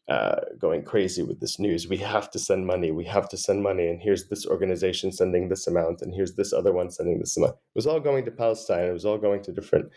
[0.10, 1.88] uh, going crazy with this news.
[1.88, 2.92] We have to send money.
[2.92, 3.88] We have to send money.
[3.88, 7.56] And here's this organization sending this amount, and here's this other one sending this amount.
[7.56, 8.86] It was all going to Palestine.
[8.86, 9.92] It was all going to different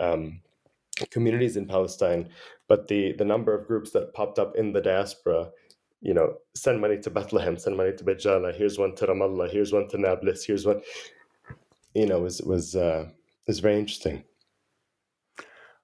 [0.00, 0.40] um,
[1.10, 2.28] communities in Palestine.
[2.68, 5.50] But the the number of groups that popped up in the diaspora,
[6.00, 9.50] you know, send money to Bethlehem, send money to Beit Jala, Here's one to Ramallah.
[9.50, 10.44] Here's one to Nablus.
[10.44, 10.80] Here's one.
[11.94, 13.08] You know, was was uh,
[13.46, 14.22] was very interesting.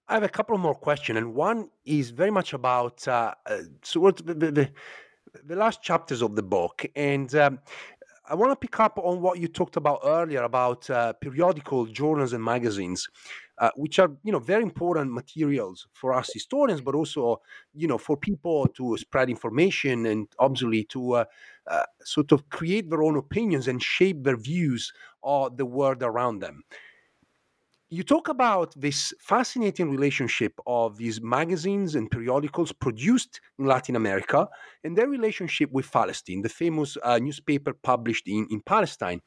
[0.09, 3.59] I have a couple more questions, and one is very much about uh, uh,
[3.95, 4.71] the, the,
[5.45, 7.61] the, last chapters of the book, and um,
[8.29, 12.33] I want to pick up on what you talked about earlier about uh, periodical journals
[12.33, 13.09] and magazines,
[13.59, 17.41] uh, which are you know very important materials for us historians, but also
[17.73, 21.25] you know for people to spread information and obviously to uh,
[21.69, 24.93] uh, sort of create their own opinions and shape their views
[25.23, 26.65] of the world around them
[27.93, 34.49] you talk about this fascinating relationship of these magazines and periodicals produced in Latin America
[34.83, 39.21] and their relationship with Palestine, the famous uh, newspaper published in, in Palestine.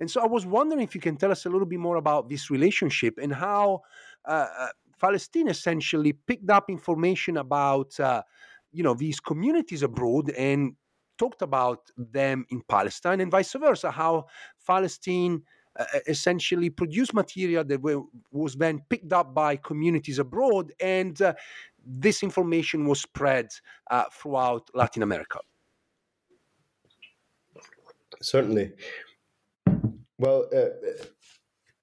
[0.00, 2.28] And so I was wondering if you can tell us a little bit more about
[2.28, 3.80] this relationship and how
[4.28, 4.68] uh, uh
[5.00, 8.22] Palestine essentially picked up information about, uh,
[8.70, 10.74] you know, these communities abroad and
[11.16, 14.26] talked about them in Palestine and vice versa, how
[14.66, 15.42] Palestine
[15.78, 18.02] uh, essentially produce material that were,
[18.32, 21.34] was then picked up by communities abroad, and uh,
[21.86, 23.48] this information was spread
[23.90, 25.38] uh, throughout Latin America.
[28.20, 28.72] Certainly.
[30.18, 30.70] Well, uh,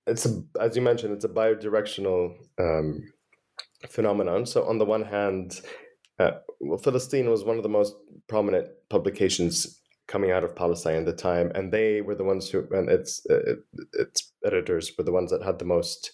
[0.06, 3.04] it's a, as you mentioned, it's a bidirectional um,
[3.90, 4.46] phenomenon.
[4.46, 5.62] So, on the one hand,
[6.20, 7.96] uh, well, Filastin was one of the most
[8.28, 12.66] prominent publications coming out of Palestine at the time, and they were the ones who,
[12.72, 13.56] and its uh,
[13.94, 16.12] its editors were the ones that had the most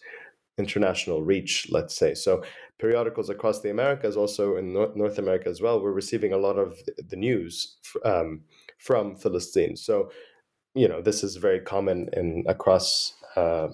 [0.58, 2.14] international reach, let's say.
[2.14, 2.44] So
[2.80, 6.78] periodicals across the Americas, also in North, America as well, were receiving a lot of
[6.98, 8.41] the news um,
[8.78, 9.78] from Filastin.
[9.78, 10.12] So,
[10.76, 13.14] you know, this is very common in across.
[13.36, 13.70] Uh,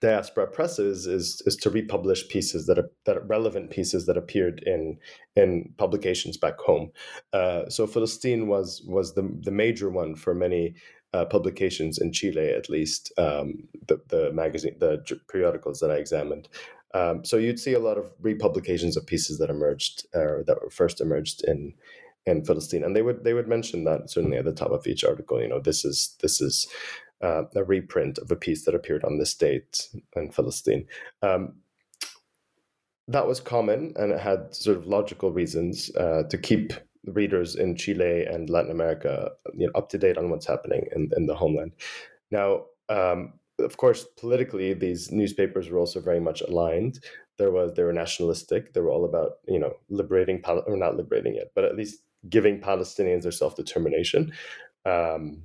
[0.00, 4.62] diaspora presses is is to republish pieces that are that are relevant pieces that appeared
[4.66, 4.98] in
[5.36, 6.90] in publications back home.
[7.32, 10.74] Uh, so Filastin was was the the major one for many
[11.12, 16.48] uh, publications in Chile, at least um, the the magazine the periodicals that I examined.
[16.92, 20.70] Um, so you'd see a lot of republications of pieces that emerged or that were
[20.70, 21.74] first emerged in
[22.26, 25.04] in Filastin, and they would they would mention that certainly at the top of each
[25.04, 25.40] article.
[25.40, 26.68] You know, this is this is
[27.22, 30.86] uh, a reprint of a piece that appeared on this date in Filastin.
[31.22, 31.54] Um,
[33.08, 36.72] that was common, and it had sort of logical reasons uh, to keep
[37.06, 41.10] readers in Chile and Latin America you know, up to date on what's happening in,
[41.16, 41.72] in the homeland.
[42.30, 47.00] Now, um, of course, politically, these newspapers were also very much aligned.
[47.36, 48.72] There was they were nationalistic.
[48.72, 52.60] They were all about you know liberating or not liberating it, but at least giving
[52.60, 54.32] Palestinians their self determination.
[54.84, 55.42] Um,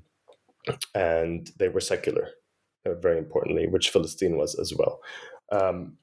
[0.93, 2.29] and they were secular,
[2.85, 4.99] uh, very importantly, which Filastin was as well.
[5.51, 5.97] Um,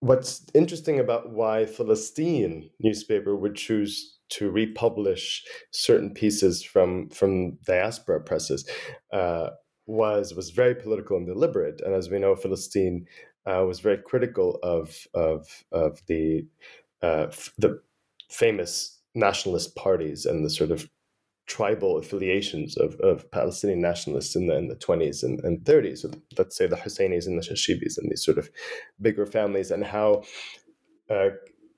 [0.00, 8.20] what's interesting about why Filastin newspaper would choose to republish certain pieces from from diaspora
[8.20, 8.68] presses
[9.12, 9.50] uh,
[9.86, 11.80] was was very political and deliberate.
[11.84, 13.04] And as we know, Filastin
[13.46, 16.46] uh, was very critical of of of the
[17.02, 17.80] uh, f- the
[18.30, 20.88] famous nationalist parties and the sort of
[21.46, 25.98] tribal affiliations of, of Palestinian nationalists in the, in the 20s and, and 30s.
[25.98, 28.50] So let's say the Husseinis and the Nashashibis and these sort of
[29.00, 30.22] bigger families, and how
[31.10, 31.30] uh,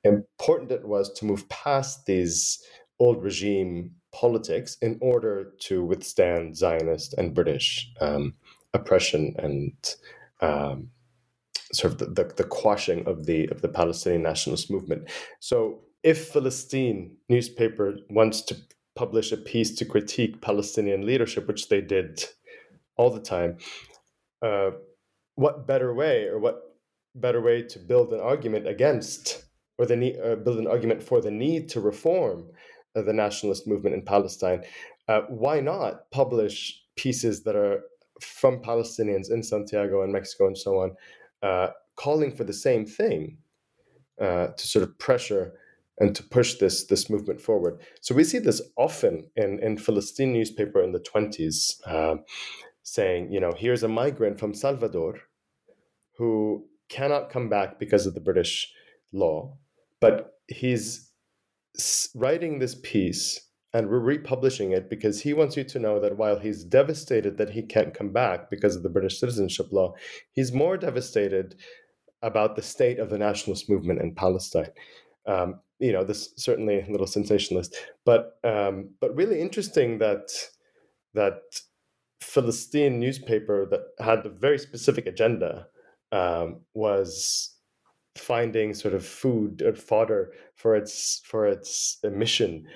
[0.04, 2.62] important it was to move past these
[2.98, 8.34] old regime politics in order to withstand Zionist and British um,
[8.72, 9.74] oppression and
[10.40, 10.90] um,
[11.72, 15.10] sort of the, the, the, quashing of the of the Palestinian nationalist movement.
[15.40, 18.56] So if Filastin newspaper wants to
[18.96, 22.24] publish a piece to critique Palestinian leadership, which they did
[22.96, 23.58] all the time,
[24.42, 24.70] uh,
[25.34, 26.62] what better way or what
[27.14, 29.44] better way to build an argument against
[29.78, 32.46] or the need, uh, build an argument for the need to reform
[32.94, 34.62] uh, the nationalist movement in Palestine?
[35.08, 37.82] Uh, why not publish pieces that are
[38.20, 40.96] from Palestinians in Santiago and Mexico and so on,
[41.42, 43.36] uh, calling for the same thing?
[44.20, 45.54] uh, to sort of pressure
[45.98, 47.80] and to push this this movement forward.
[48.00, 52.16] So we see this often in in Filastin newspaper in the twenties, uh,
[52.82, 55.14] saying, you know, here's a migrant from Salvador
[56.18, 58.72] who cannot come back because of the British
[59.12, 59.56] law,
[60.00, 61.10] but he's
[62.14, 63.40] writing this piece
[63.74, 67.50] and we're republishing it because he wants you to know that while he's devastated that
[67.50, 69.92] he can't come back because of the British citizenship law,
[70.32, 71.56] he's more devastated
[72.22, 74.70] about the state of the nationalist movement in Palestine.
[75.26, 77.74] Um, you know, this certainly a little sensationalist,
[78.04, 80.30] but um, but really interesting that
[81.14, 81.42] that
[82.22, 85.66] Filastin newspaper that had a very specific agenda
[86.12, 87.54] um, was
[88.16, 92.66] finding sort of food or fodder for its for its mission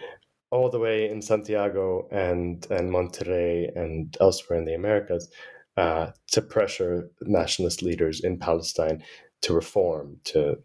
[0.51, 5.31] all the way in Santiago and and Monterrey and elsewhere in the Americas
[5.77, 9.03] uh, to pressure nationalist leaders in Palestine
[9.43, 10.59] to reform to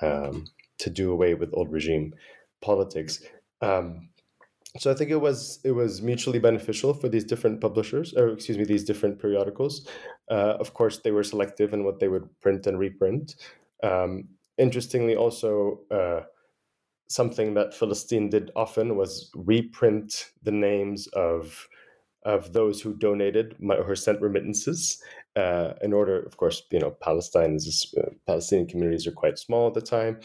[0.00, 0.46] um,
[0.84, 2.14] to do away with old regime
[2.60, 3.22] politics.
[3.60, 4.08] Um,
[4.78, 8.58] so I think it was it was mutually beneficial for these different publishers, or excuse
[8.58, 9.86] me, these different periodicals.
[10.30, 13.36] Uh, of course, they were selective in what they would print and reprint.
[13.82, 14.28] Um,
[14.58, 16.20] interestingly, also uh,
[17.08, 21.68] something that Filastin did often was reprint the names of
[22.24, 25.02] of those who donated or sent remittances.
[25.36, 29.68] Uh, in order, of course, you know, Palestine is uh, Palestinian communities are quite small
[29.68, 30.18] at the time.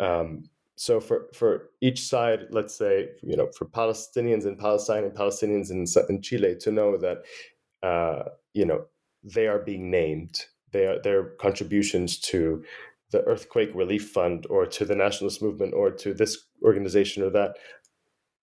[0.00, 0.44] Um,
[0.76, 5.70] so for for each side, let's say you know for Palestinians in Palestine and Palestinians
[5.70, 7.18] in, in Chile to know that
[7.82, 8.86] uh, you know
[9.22, 12.64] they are being named, their their contributions to
[13.10, 17.56] the earthquake relief fund or to the nationalist movement or to this organization or that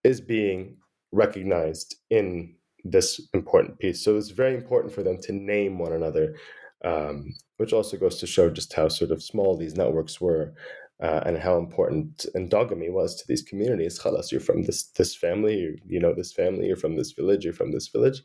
[0.04, 0.78] is being
[1.12, 2.54] recognized in
[2.84, 4.04] this important piece.
[4.04, 6.36] So it's very important for them to name one another,
[6.84, 10.54] um, which also goes to show just how sort of small these networks were
[11.02, 13.99] uh, and how important endogamy was to these communities.
[13.99, 17.44] Khalas, you're from this this family, you, you know this family, you're from this village,
[17.44, 18.24] you're from this village.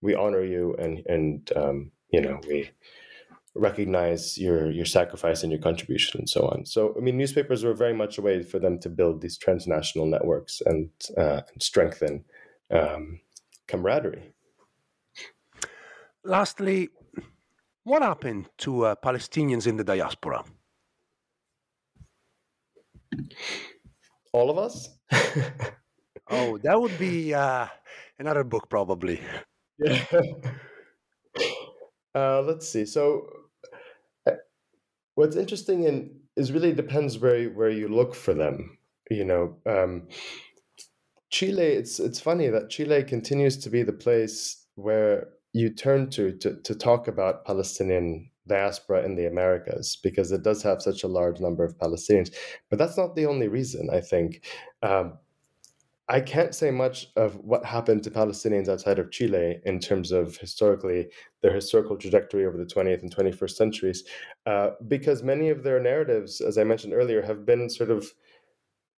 [0.00, 2.70] We honor you, and and um, you know we
[3.54, 6.66] recognize your your sacrifice and your contribution and so on.
[6.66, 10.06] So I mean, newspapers were very much a way for them to build these transnational
[10.06, 12.24] networks and, uh, and strengthen
[12.70, 13.20] um,
[13.68, 14.32] camaraderie.
[16.24, 16.88] Lastly,
[17.84, 20.44] what happened to uh, Palestinians in the diaspora?
[24.32, 24.88] All of us?
[26.30, 27.66] oh, that would be uh,
[28.18, 29.20] another book, probably.
[29.78, 30.04] Yeah.
[32.14, 32.84] Uh, let's see.
[32.84, 33.26] So,
[34.26, 34.32] uh,
[35.14, 38.76] what's interesting in is really depends where where you look for them.
[39.10, 40.08] You know, um,
[41.30, 41.64] Chile.
[41.64, 46.60] It's it's funny that Chile continues to be the place where you turn to to
[46.62, 51.40] to talk about Palestinian diaspora in the Americas because it does have such a large
[51.40, 52.34] number of Palestinians.
[52.70, 54.44] But that's not the only reason, I think.
[54.82, 55.18] Um,
[56.08, 60.36] I can't say much of what happened to Palestinians outside of Chile in terms of
[60.36, 61.08] historically
[61.40, 64.04] their historical trajectory over the 20th and 21st centuries,
[64.44, 68.12] uh, because many of their narratives, as I mentioned earlier, have been sort of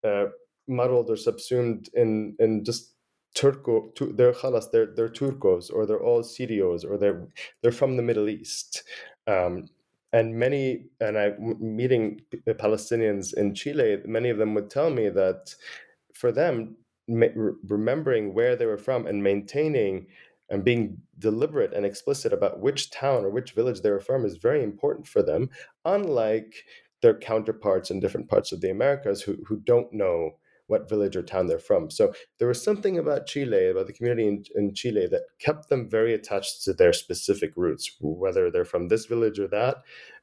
[0.02, 0.26] uh,
[0.66, 2.94] muddled or subsumed in in just
[3.34, 7.26] Turco, they're khalas, they're they're Turcos or they're all Syrios or they're
[7.62, 8.84] they're from the Middle East.
[9.26, 9.68] Um,
[10.12, 15.54] and many, and I meeting Palestinians in Chile, many of them would tell me that
[16.14, 16.76] for them,
[17.08, 20.06] remembering where they were from and maintaining
[20.48, 24.36] and being deliberate and explicit about which town or which village they were from is
[24.36, 25.50] very important for them,
[25.84, 26.54] unlike
[27.02, 30.30] their counterparts in different parts of the Americas who, who don't know
[30.66, 31.90] what village or town they're from.
[31.90, 35.88] So there was something about Chile, about the community in, in, Chile, that kept them
[35.88, 39.76] very attached to their specific roots, whether they're from this village or that,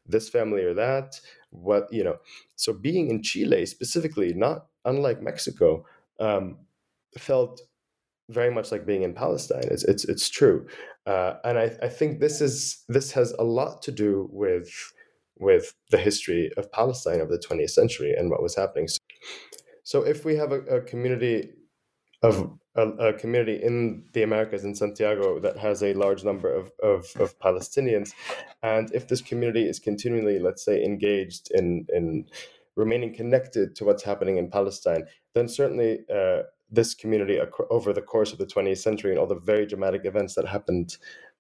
[0.06, 1.20] this family or that.
[1.52, 2.18] What you know,
[2.56, 5.86] so being in Chile specifically, not unlike Mexico,
[6.20, 6.58] um,
[7.18, 7.62] felt
[8.30, 9.66] very much like being in Palestine.
[9.66, 10.66] It's it's it's true,
[11.06, 14.94] uh, and I, I think this is this has a lot to do with
[15.40, 18.88] with the history of Palestine of the 20th century and what was happening.
[18.88, 19.00] So,
[19.92, 21.50] so if we have a, a community
[22.24, 26.72] of a, a, community in the Americas in Santiago that has a large number of,
[26.82, 28.14] of, of, Palestinians,
[28.64, 32.26] and if this community is continually, let's say, engaged in in
[32.78, 35.04] remaining connected to what's happening in Palestine,
[35.36, 37.38] then certainly uh, this community
[37.70, 40.96] over the course of the 20th century and all the very dramatic events that happened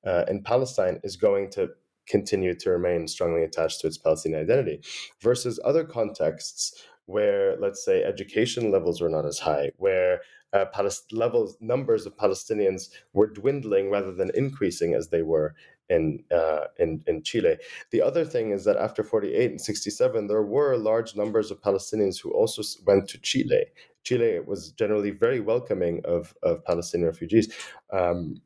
[0.05, 1.69] uh, in Palestine is going to
[2.05, 4.81] continue to remain strongly attached to its Palestinian identity,
[5.21, 10.21] versus other contexts where, let's say, education levels were not as high, where
[10.53, 15.55] uh, Palest- levels numbers of Palestinians were dwindling rather than increasing as they were
[15.89, 17.57] in, uh, in in Chile.
[17.91, 22.21] The other thing is that after 48 and 67, there were large numbers of Palestinians
[22.21, 23.65] who also went to Chile.
[24.03, 27.53] Chile was generally very welcoming of, of Palestinian refugees.
[27.91, 28.41] Um,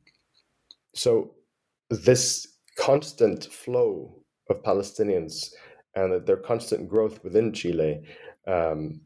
[0.94, 1.36] so
[1.90, 5.52] this constant flow of Palestinians
[5.95, 8.02] and their constant growth within Chile
[8.47, 9.01] um,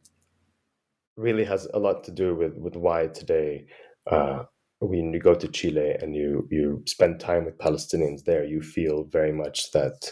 [1.17, 3.65] really has a lot to do with with why today
[4.09, 4.43] uh,
[4.81, 9.03] when you go to Chile and you you spend time with Palestinians there, you feel
[9.05, 10.11] very much that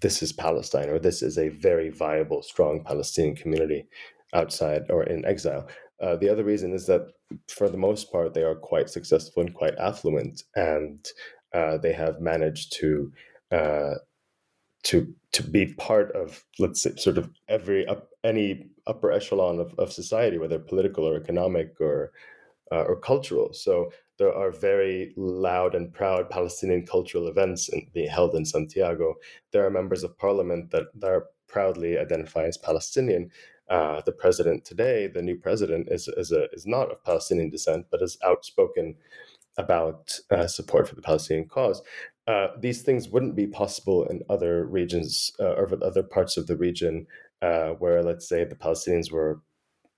[0.00, 3.88] this is Palestine or this is a very viable, strong Palestinian community
[4.34, 5.68] outside or in exile.
[6.00, 7.08] Uh, the other reason is that
[7.48, 11.08] for the most part they are quite successful and quite affluent, and
[11.52, 13.12] uh, they have managed to
[13.50, 13.94] uh,
[14.84, 19.74] to to be part of let's say sort of every up, any upper echelon of,
[19.78, 22.12] of society, whether political or economic or
[22.72, 23.52] uh, or cultural.
[23.52, 29.14] So there are very loud and proud Palestinian cultural events in, being held in Santiago.
[29.52, 33.30] There are members of parliament that, that are proudly identify as Palestinian.
[33.70, 37.86] Uh, the president today, the new president, is is, a, is not of Palestinian descent,
[37.90, 38.94] but is outspoken
[39.58, 41.82] about uh, support for the Palestinian cause.
[42.28, 46.56] Uh, these things wouldn't be possible in other regions uh, or other parts of the
[46.56, 47.06] region
[47.40, 49.40] uh, where, let's say, the Palestinians were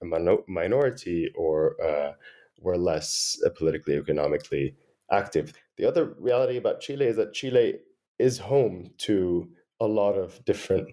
[0.01, 2.13] a minority or uh,
[2.61, 4.77] were less politically, economically
[5.11, 5.53] active.
[5.77, 7.81] The other reality about Chile is that Chile
[8.21, 9.51] is home to
[9.81, 10.89] a lot of different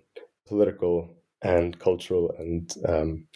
[0.48, 3.28] political and cultural and um,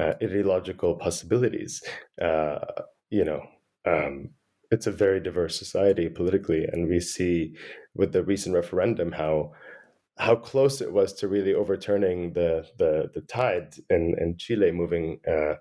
[0.00, 1.82] uh, ideological possibilities.
[3.10, 3.42] you know,
[3.86, 4.30] um,
[4.74, 7.54] it's a very diverse society politically, and we see
[7.94, 9.52] with the recent referendum how
[10.16, 15.20] how close it was to really overturning the the, the tide in, in Chile, moving
[15.26, 15.54] uh,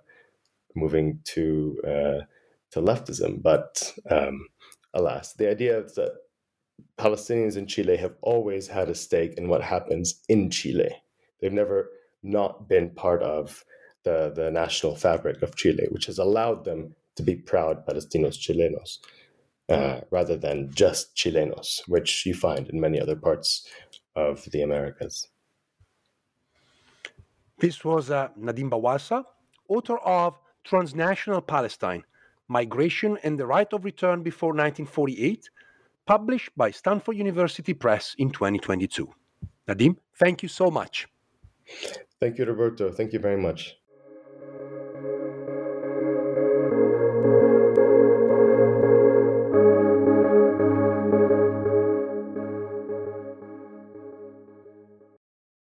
[0.75, 1.45] moving to
[1.85, 2.21] uh,
[2.71, 3.41] to leftism.
[3.41, 4.47] But um,
[4.93, 6.13] alas, the idea is that
[6.97, 10.91] Palestinians in Chile have always had a stake in what happens in Chile.
[11.39, 11.89] They've never
[12.23, 13.63] not been part of
[14.03, 18.99] the, the national fabric of Chile, which has allowed them to be proud Palestinos Chilenos
[19.69, 23.67] uh, rather than just Chilenos, which you find in many other parts
[24.15, 25.27] of the Americas.
[27.59, 29.23] This was uh, Nadim Bawalsa,
[29.69, 32.03] author of Transnational Palestine
[32.47, 35.49] Migration and the Right of Return Before 1948,
[36.05, 39.09] published by Stanford University Press in 2022.
[39.67, 41.07] Nadim, thank you so much.
[42.19, 42.91] Thank you, Roberto.
[42.91, 43.77] Thank you very much.